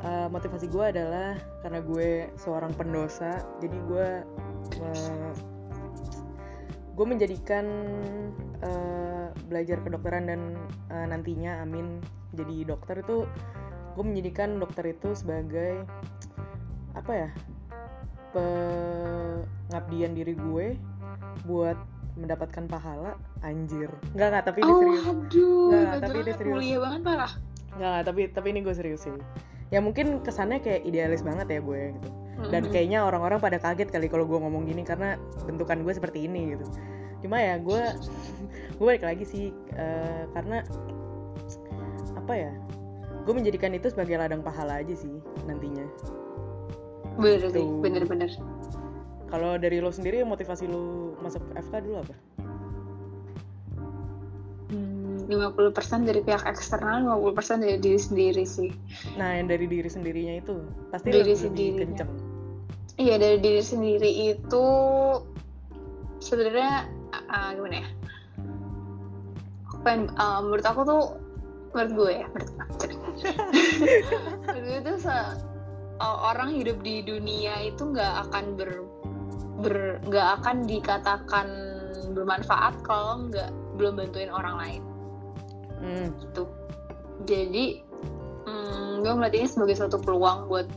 [0.00, 4.08] eh, motivasi gue adalah karena gue seorang pendosa, jadi gue
[4.80, 5.32] eh,
[6.94, 7.66] gue menjadikan
[8.64, 10.40] eh, belajar kedokteran dan
[10.88, 12.00] eh, nantinya amin
[12.34, 13.28] jadi dokter itu
[13.94, 15.86] gue menjadikan dokter itu sebagai
[16.98, 17.30] apa ya
[18.34, 20.74] pengabdian diri gue
[21.46, 21.78] buat
[22.14, 23.18] mendapatkan pahala.
[23.42, 23.90] Anjir.
[24.14, 25.02] Nggak nggak tapi ini oh serius.
[25.02, 26.54] aduh Nggak, beneran tapi ini serius.
[26.54, 27.32] mulia banget parah
[27.74, 29.14] nggak nggak, tapi tapi ini gue serius sih.
[29.74, 32.08] Ya mungkin kesannya kayak idealis banget ya gue gitu.
[32.50, 36.54] Dan kayaknya orang-orang pada kaget kali kalau gue ngomong gini karena bentukan gue seperti ini
[36.54, 36.66] gitu
[37.24, 37.82] cuma ya gue
[38.76, 40.60] gue balik lagi sih eh, karena
[42.14, 42.52] apa ya
[43.24, 45.16] gue menjadikan itu sebagai ladang pahala aja sih
[45.48, 45.88] nantinya.
[47.16, 47.80] Bener sih Tuh.
[47.80, 48.28] bener-bener
[49.34, 52.14] kalau dari lo sendiri motivasi lo masuk FK dulu apa?
[54.70, 58.70] Hmm, 50% dari pihak eksternal 50% dari diri sendiri sih.
[59.18, 60.62] Nah yang dari diri sendirinya itu
[60.94, 61.80] pasti Diri lebih sendirinya.
[61.82, 62.10] kenceng.
[62.94, 64.66] Iya dari diri sendiri itu
[66.22, 66.86] sebenarnya
[67.30, 67.88] ah, gimana ya?
[69.68, 71.02] Aku pengen- ah, menurut aku tuh
[71.74, 72.54] menurut gue ya menurut
[74.46, 75.36] menurut gue tuh se-
[75.98, 78.70] uh, orang hidup di dunia itu nggak akan ber
[79.58, 81.46] ber nggak akan dikatakan
[82.14, 84.82] bermanfaat kalau nggak belum bantuin orang lain.
[85.82, 86.46] Hmm, gitu.
[87.26, 87.82] Jadi
[88.46, 90.70] hmm, gue melihat ini sebagai suatu peluang buat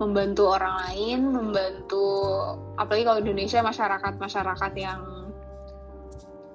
[0.00, 2.02] membantu orang lain membantu
[2.74, 5.00] apalagi kalau Indonesia masyarakat masyarakat yang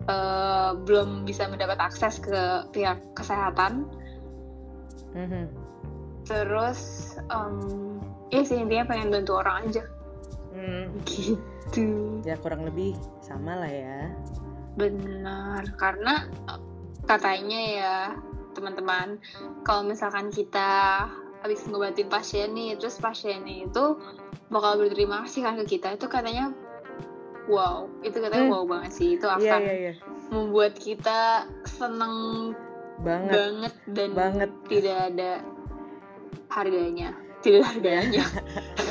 [0.07, 3.87] eh, belum bisa mendapat akses ke pihak kesehatan.
[5.15, 5.47] Mhm.
[6.27, 7.55] terus em
[8.27, 9.87] ya sih intinya pengen bantu orang aja.
[10.51, 12.19] Hmm, gitu.
[12.27, 14.11] Ya kurang lebih sama lah ya.
[14.75, 16.27] Benar karena
[17.07, 17.95] katanya ya
[18.51, 19.23] teman-teman
[19.63, 21.07] kalau misalkan kita
[21.39, 23.95] habis ngobatin pasien nih terus pasiennya itu
[24.51, 26.51] bakal berterima kasih kan ke kita itu katanya
[27.47, 28.53] wow itu katanya Hmm.
[28.53, 29.93] wow banget sih itu akan iya iya iya
[30.29, 32.15] membuat kita seneng
[32.97, 34.49] banget banget dan banget.
[34.67, 35.31] tidak ada
[36.49, 38.23] harganya tidak ada harganya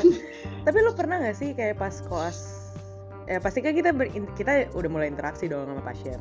[0.65, 2.37] tapi lo pernah nggak sih kayak pas koas
[3.25, 6.19] ya pasti kan kita ber- kita udah mulai interaksi dong sama pasien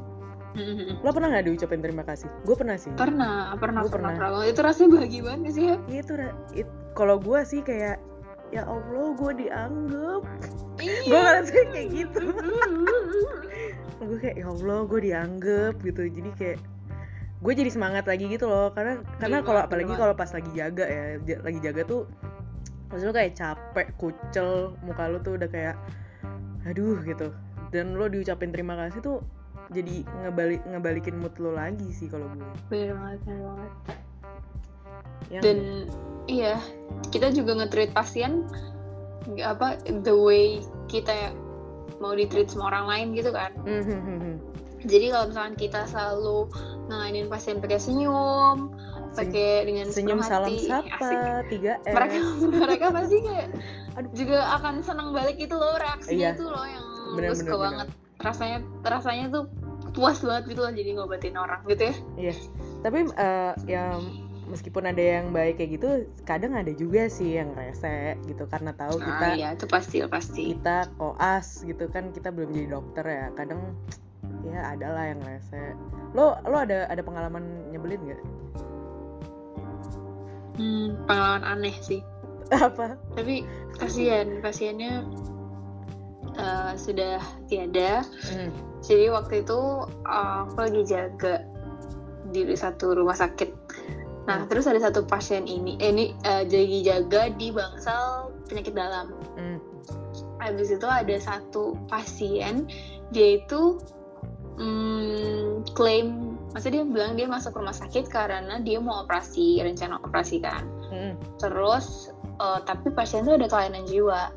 [0.99, 4.31] lo pernah nggak diucapin terima kasih gue pernah sih pernah pernah Gua pernah, pernah.
[4.33, 4.49] pernah.
[4.49, 6.15] itu rasanya bahagia banget gak sih ya Iya itu.
[6.57, 8.01] It- kalau gue sih kayak
[8.55, 10.23] ya allah gue dianggap.
[10.81, 12.21] Gue ngerasa kayak gitu.
[14.07, 16.03] Gue kayak ya allah gue dianggap gitu.
[16.07, 16.59] Jadi kayak
[17.41, 18.71] gue jadi semangat lagi gitu loh.
[18.71, 21.03] Karena karena Bener kalau apalagi kalau pas lagi jaga ya
[21.41, 22.05] lagi jaga tuh
[22.93, 25.77] maksudnya kayak capek kucel muka lu tuh udah kayak
[26.69, 27.33] aduh gitu.
[27.75, 29.19] Dan lo diucapin terima kasih tuh
[29.71, 33.73] jadi ngebalik ngebalikin mood lo lagi sih kalau gue bener banget bener banget
[35.27, 35.91] Ya dan
[36.27, 36.55] iya
[37.09, 38.47] kita juga nge-treat pasien
[39.27, 39.69] nggak apa
[40.03, 41.35] the way kita
[41.99, 44.37] mau di-treat sama orang lain gitu kan Hmm, hmm, hmm, hmm.
[44.85, 46.47] jadi kalau misalkan kita selalu
[46.87, 48.71] nanganin pasien pakai senyum
[49.13, 50.69] pakai dengan senyum salam hati.
[50.69, 51.09] sapa
[51.49, 51.59] Asik.
[51.59, 52.19] 3 M mereka
[52.63, 53.49] mereka pasti kayak
[54.13, 56.31] juga akan senang balik itu loh reaksinya Iya.
[56.33, 57.59] itu loh yang Bener, bener, bener.
[57.59, 57.89] banget
[58.19, 59.45] rasanya rasanya tuh
[59.91, 62.35] puas banget gitu loh jadi ngobatin orang gitu ya Iya.
[62.85, 63.85] Tapi eh, ya
[64.47, 65.89] meskipun ada yang baik kayak gitu,
[66.23, 70.55] kadang ada juga sih yang rese gitu karena tahu kita ah iya itu pasti pasti
[70.57, 73.27] kita koas gitu kan kita belum jadi dokter ya.
[73.35, 73.75] Kadang
[74.47, 75.75] ya ada lah yang rese.
[76.15, 78.23] Lo lo ada ada pengalaman nyebelin nggak?
[80.57, 82.01] hmm, pengalaman aneh sih
[82.53, 82.97] Apa?
[83.15, 83.45] tapi
[83.77, 85.05] kasihan pasiennya
[86.37, 87.21] eh, sudah
[87.51, 88.51] tiada Hmm.
[88.85, 89.59] jadi waktu itu
[90.07, 91.43] uh, aku lagi jaga
[92.31, 93.51] di satu rumah sakit
[94.27, 94.49] nah Hmm.
[94.51, 99.59] terus ada satu pasien ini eh, ini uh, jadi jaga di bangsal penyakit dalam Hmm.
[100.39, 102.67] habis itu ada satu pasien
[103.15, 103.79] dia itu
[104.59, 110.43] mm, klaim maksudnya dia bilang dia masuk rumah sakit karena dia mau operasi rencana operasi
[110.43, 111.15] kan Hmm.
[111.39, 114.31] terus uh, tapi pasien itu ada kelainan jiwa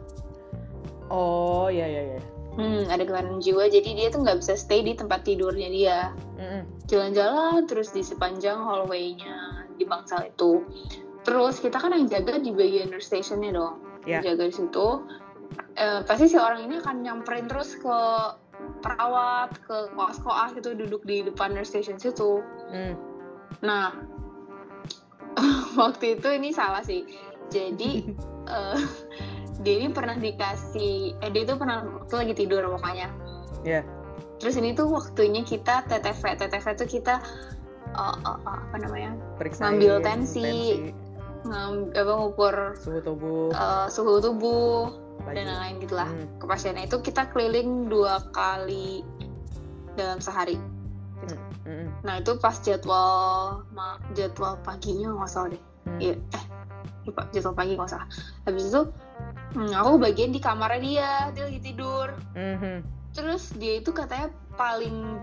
[1.10, 2.22] Oh ya ya ya.
[2.54, 6.00] hmm, ada kelainan jiwa jadi dia tuh nggak bisa stay di tempat tidurnya dia
[6.38, 6.64] Hmm.
[6.86, 10.62] jalan-jalan terus di sepanjang hallway-nya di bangsal itu
[11.24, 14.20] terus kita kan yang jaga di bagian nurse station-nya dong Ya.
[14.20, 14.88] jaga di situ
[15.76, 17.98] Eh, pasti si orang ini akan nyamperin terus ke
[18.80, 22.94] perawat ke koas-koas gitu duduk di depan nurse station situ Hmm.
[23.60, 23.96] nah
[25.82, 27.04] waktu itu ini salah sih
[27.50, 27.92] jadi
[28.56, 28.80] eh,
[29.60, 33.10] dia ini pernah dikasih eh, dia itu pernah waktu lagi tidur pokoknya
[33.66, 33.84] Ya.
[34.40, 37.16] terus ini tuh waktunya kita TTV TTV tuh kita
[37.92, 40.92] eh, eh, apa namanya Periksa Ngambil tensi.
[41.40, 45.36] ngam, apa ngukur suhu tubuh eh, suhu tubuh lagi.
[45.36, 46.28] dan lain-lain gitulah Hmm.
[46.36, 49.02] ke pasiennya itu kita keliling dua kali
[49.94, 50.60] dalam sehari
[51.62, 51.92] Hmm.
[52.02, 56.00] nah itu pas jadwal ma- jadwal paginya nggak salah deh Hmm.
[56.00, 56.44] Iya, eh
[57.06, 58.08] lupa jadwal pagi nggak salah
[58.44, 58.82] habis itu
[59.54, 62.84] hmm, aku bagian di kamarnya dia dia lagi tidur Mhm.
[63.12, 65.20] terus dia itu katanya paling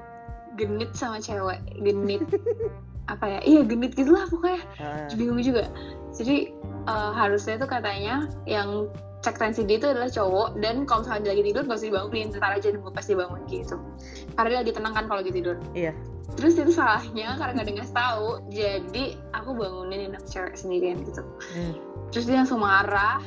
[0.56, 2.24] genit sama cewek genit
[3.12, 3.40] apa ya?
[3.46, 4.62] Iya genit gitu lah pokoknya.
[4.82, 5.06] Ah.
[5.14, 5.70] bingung juga.
[6.16, 6.50] Jadi
[6.88, 8.90] eh, harusnya tuh katanya yang
[9.26, 12.28] cek tensi dia itu adalah cowok dan kalau misalnya dia lagi tidur gak usah dibangunin
[12.30, 13.76] ntar aja nunggu pasti bangun gitu.
[14.38, 15.56] Karena dia lagi tenang kan kalau lagi tidur.
[15.74, 15.92] Iya.
[16.36, 21.22] terus itu salahnya karena gak ada ngasih tahu jadi aku bangunin anak cewek sendirian gitu.
[21.54, 21.74] Hmm.
[22.10, 23.22] terus dia langsung marah.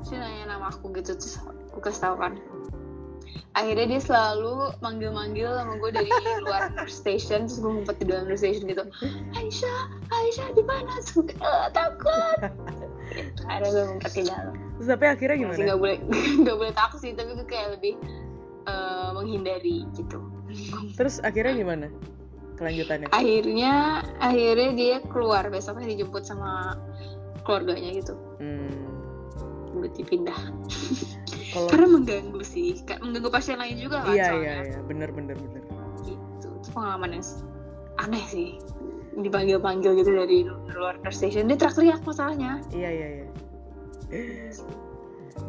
[0.00, 1.38] Terus dia nanya nama aku gitu terus
[1.70, 2.34] aku kasih tau kan
[3.52, 6.10] akhirnya dia selalu manggil-manggil sama gue dari
[6.40, 8.84] luar station terus gue ngumpet di dalam station gitu
[9.32, 12.38] Aisyah Aisyah di mana gue, "Eh, takut
[13.10, 13.42] gitu.
[13.44, 15.58] akhirnya gue ngumpet di dalam Terus tapi akhirnya gimana?
[15.60, 15.96] nggak boleh
[16.42, 17.94] nggak boleh takut sih tapi gue kayak lebih
[18.64, 20.18] eh, menghindari gitu
[20.94, 21.86] Terus akhirnya gimana?
[22.54, 23.08] Kelanjutannya?
[23.10, 23.74] akhirnya
[24.20, 26.76] akhirnya dia keluar besoknya dijemput sama
[27.42, 28.72] keluarganya gitu Hmm.
[29.72, 30.36] buat dipindah
[31.50, 35.10] Kalau karena mengganggu sih kayak mengganggu pasien lain juga kan iya soalnya iya iya bener
[35.10, 35.62] bener bener.
[36.06, 37.24] gitu itu pengalaman yang
[37.98, 38.48] aneh sih
[39.18, 43.26] dipanggil panggil gitu dari luar nurse station dia teriak-teriak masalahnya Iya iya iya.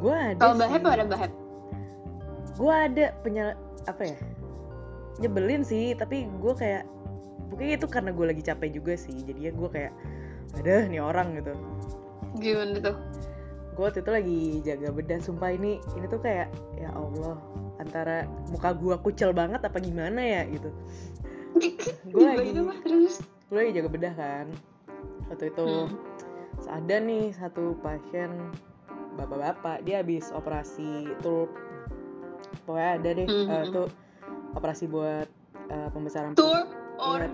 [0.02, 0.74] Gue ada kalau mbak sih.
[0.74, 1.34] Hep ada mbak Hep
[2.58, 3.50] Gue ada penyel
[3.90, 4.18] apa ya?
[5.22, 6.86] Nyebelin sih, tapi gue kayak
[7.50, 9.14] mungkin itu karena gue lagi capek juga sih.
[9.26, 9.94] Jadinya gue kayak
[10.58, 11.54] ada nih orang gitu.
[12.40, 12.96] gimana tuh
[13.72, 17.40] Gue waktu itu lagi jaga bedah, sumpah ini ini tuh kayak ya Allah
[17.80, 20.70] antara muka gue kucel banget apa gimana ya gitu.
[22.14, 22.52] Gue lagi
[23.52, 24.48] gue lagi jaga bedah kan
[25.32, 25.66] waktu itu.
[25.68, 25.90] Hmm.
[26.70, 28.32] Ada nih satu pasien
[29.20, 31.52] bapak-bapak dia habis operasi tulp.
[32.68, 33.72] Pokoknya ada deh Hmm, hmm.
[33.74, 33.88] tuh
[34.56, 35.28] operasi buat
[35.72, 36.68] eh, pembesaran Iya,
[37.00, 37.32] order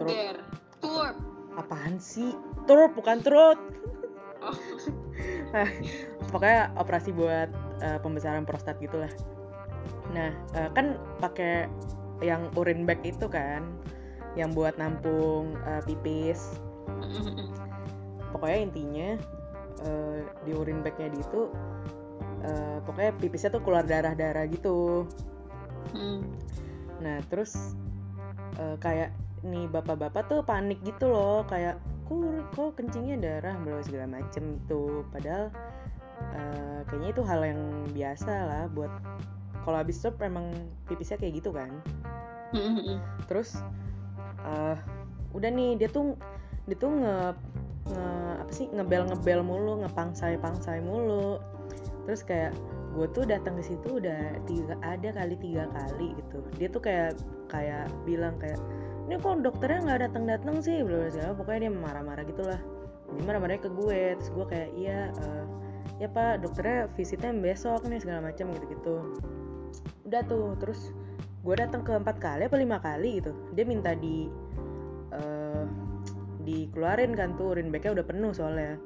[0.79, 1.11] tour
[1.57, 2.37] apaan sih?
[2.69, 3.59] Tulp bukan trut
[4.37, 4.53] Oh.
[6.27, 7.49] Pokoknya operasi buat
[7.81, 9.11] eh, pembesaran prostat gitulah
[10.07, 11.67] nah eh, kan pakai
[12.23, 13.63] yang urin bag itu kan
[14.37, 16.61] yang buat nampung eh, pipis.
[18.31, 19.09] Pokoknya intinya
[19.83, 21.49] eh, di urin bagnya di itu
[22.45, 25.09] eh, pokoknya pipisnya tuh keluar darah darah gitu.
[27.01, 27.75] Nah terus
[28.57, 29.13] eh, kayak
[29.45, 31.45] nih bapak-bapak tuh panik gitu loh.
[31.49, 31.81] Kayak
[32.53, 33.57] kok kencingnya darah?
[33.61, 35.51] Belum segala macem itu padahal
[36.35, 37.61] eh, kayaknya itu hal yang
[37.93, 38.91] biasa lah buat
[39.67, 40.47] kalau habis stop emang
[40.87, 41.71] pipisnya kayak gitu kan.
[43.27, 43.59] Terus
[44.47, 44.77] eh
[45.35, 46.15] udah nih dia tuh
[46.67, 47.15] dia tuh nge,
[47.91, 48.07] nge
[48.47, 51.43] apa sih ngebel ngebel mulu ngepangsai pangsai mulu.
[52.07, 52.55] Terus kayak
[52.95, 56.39] gue tuh datang ke situ udah tiga ada kali tiga kali gitu.
[56.55, 57.19] Dia tuh kayak
[57.51, 58.57] kayak bilang kayak
[59.07, 61.35] ini kok dokternya nggak datang datang sih belum segala.
[61.35, 62.61] Pokoknya dia marah-marah gitulah.
[63.11, 64.01] Dia marah-marahnya ke gue.
[64.15, 65.45] Terus gue kayak iya uh,
[65.97, 68.95] ya pak dokternya visitnya besok nih segala macam gitu-gitu.
[70.05, 70.93] Udah tuh terus
[71.41, 73.33] gue datang ke empat kali apa lima kali gitu.
[73.57, 74.29] Dia minta di
[75.13, 75.65] uh,
[76.45, 78.77] dikeluarin kan tuh urin bagnya udah penuh soalnya.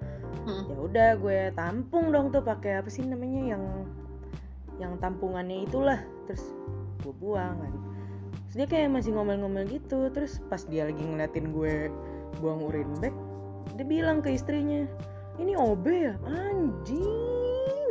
[0.41, 0.63] Hmm.
[0.65, 3.63] ya udah gue tampung dong tuh pakai apa sih namanya yang
[4.79, 5.99] yang tampungannya itulah.
[6.25, 6.43] Terus
[7.03, 7.73] gue buang kan.
[8.49, 10.07] Terus dia kayak masih ngomel-ngomel gitu.
[10.09, 11.91] Terus pas dia lagi ngeliatin gue
[12.39, 13.13] buang urin bag
[13.75, 14.87] dia bilang ke istrinya
[15.39, 16.13] ini OB ya?
[16.27, 17.31] Anjing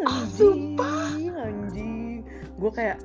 [0.00, 2.24] Ah, anjing anjing.
[2.56, 2.98] Gue kayak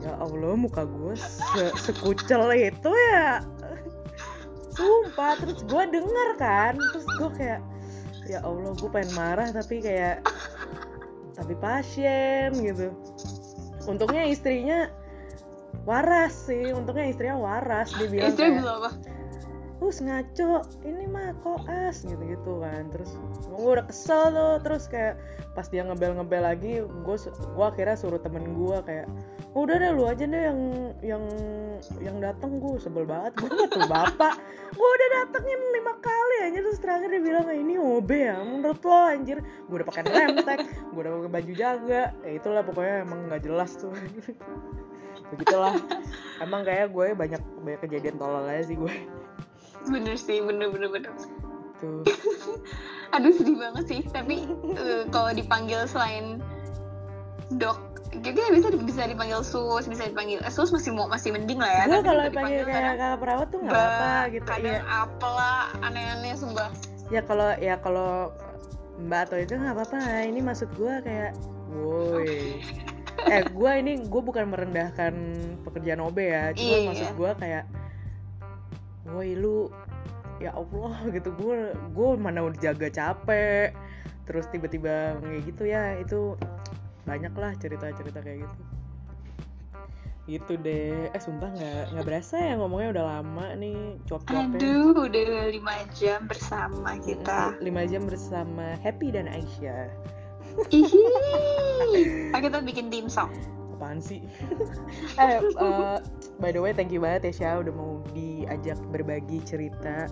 [0.00, 3.42] ya Allah muka gue se sekucel itu ya.
[4.70, 7.60] Sumpah terus gue denger kan terus gue kayak
[8.30, 10.22] ya Allah gue pengen marah tapi kayak
[11.34, 12.94] tapi pasien gitu.
[13.90, 14.86] Untungnya istrinya
[15.88, 18.90] waras sih untungnya istrinya waras dia bilang Istri kayak bilang apa?
[19.80, 22.92] Terus ngaco ini mah koas gitu gitu kan.
[22.92, 23.16] Terus
[23.48, 24.54] gue udah kesel tuh.
[24.60, 25.16] Terus kayak
[25.56, 29.08] pas dia ngebel ngebel lagi gue gue akhirnya suruh temen gue kayak
[29.56, 30.60] "Oh, udah deh lu aja deh yang
[31.02, 31.24] yang
[31.98, 33.32] yang datang gue sebel banget.
[33.40, 34.36] Gue tuh bapak.
[34.76, 36.58] Gue udah datengin lima kali aja.
[36.60, 39.40] Terus terakhir dia bilang ini OB ya menurut lo anjir.
[39.66, 40.60] Gue udah pakai remtek
[40.92, 42.02] gue udah pakai baju jaga.
[42.20, 43.96] Ya itulah pokoknya emang nggak jelas tuh.
[45.32, 45.74] Begitulah.
[46.38, 48.92] Emang kayak gue banyak banyak kejadian tolol aja sih gue
[49.86, 51.12] Bener sih, bener bener bener.
[51.80, 52.04] tuh
[53.16, 54.00] Aduh sedih banget sih.
[54.06, 54.44] Tapi
[54.76, 56.38] eh, kalau dipanggil selain
[57.56, 57.80] dok,
[58.12, 61.82] kita bisa bisa dipanggil sus, bisa dipanggil eh, sus masih mau masih mending lah ya.
[61.88, 65.56] gue kalau dipanggil panggil kayak kadang kakak perawat tuh nggak apa gitu kadang ya apalah
[65.80, 66.70] aneh-aneh sumpah.
[67.08, 68.30] ya kalau ya kalau
[69.00, 71.32] mbak atau itu nggak apa-apa ini maksud gue kayak
[71.72, 72.62] woi
[73.34, 75.14] eh gue ini gue bukan merendahkan
[75.66, 76.86] pekerjaan OB ya cuma Iya.
[76.86, 77.64] maksud gue kayak
[79.14, 79.68] woi lu
[80.40, 83.76] ya Allah gitu gue gue mana udah jaga capek
[84.24, 86.38] terus tiba-tiba kayak gitu ya itu
[87.04, 88.58] banyak lah cerita-cerita kayak gitu
[90.30, 95.50] gitu deh eh sumpah nggak nggak berasa ya ngomongnya udah lama nih cuap-cuapnya Aduh, udah
[95.50, 97.58] lima jam bersama kita.
[97.58, 99.90] 5 jam bersama Happy dan Aisyah
[100.70, 101.02] Ihi.
[102.30, 103.30] Kita bikin tim song.
[103.80, 104.20] Apaan sih?
[105.16, 105.96] Eh eh,
[106.36, 110.04] by the way thank you banget ya Syah udah mau diajak berbagi cerita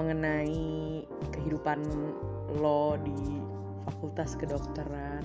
[0.00, 1.04] mengenai
[1.36, 1.84] kehidupan
[2.56, 3.44] lo di
[3.84, 5.22] fakultas kedokteran.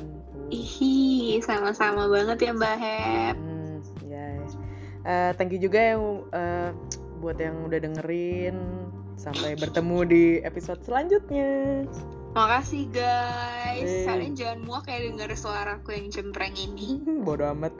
[0.52, 3.36] Ihi, sama-sama banget ya Mbak Hep.
[3.40, 4.28] hmm, ya
[5.02, 6.70] Eh, thank you juga yang eh,
[7.24, 8.56] buat yang udah dengerin.
[9.18, 11.86] Sampai bertemu di episode selanjutnya
[12.32, 13.84] Makasih guys.
[13.84, 14.08] Eh.
[14.08, 17.04] Kalian jangan muak ya denger suaraku yang cempreng ini.
[17.28, 17.76] bodoh amat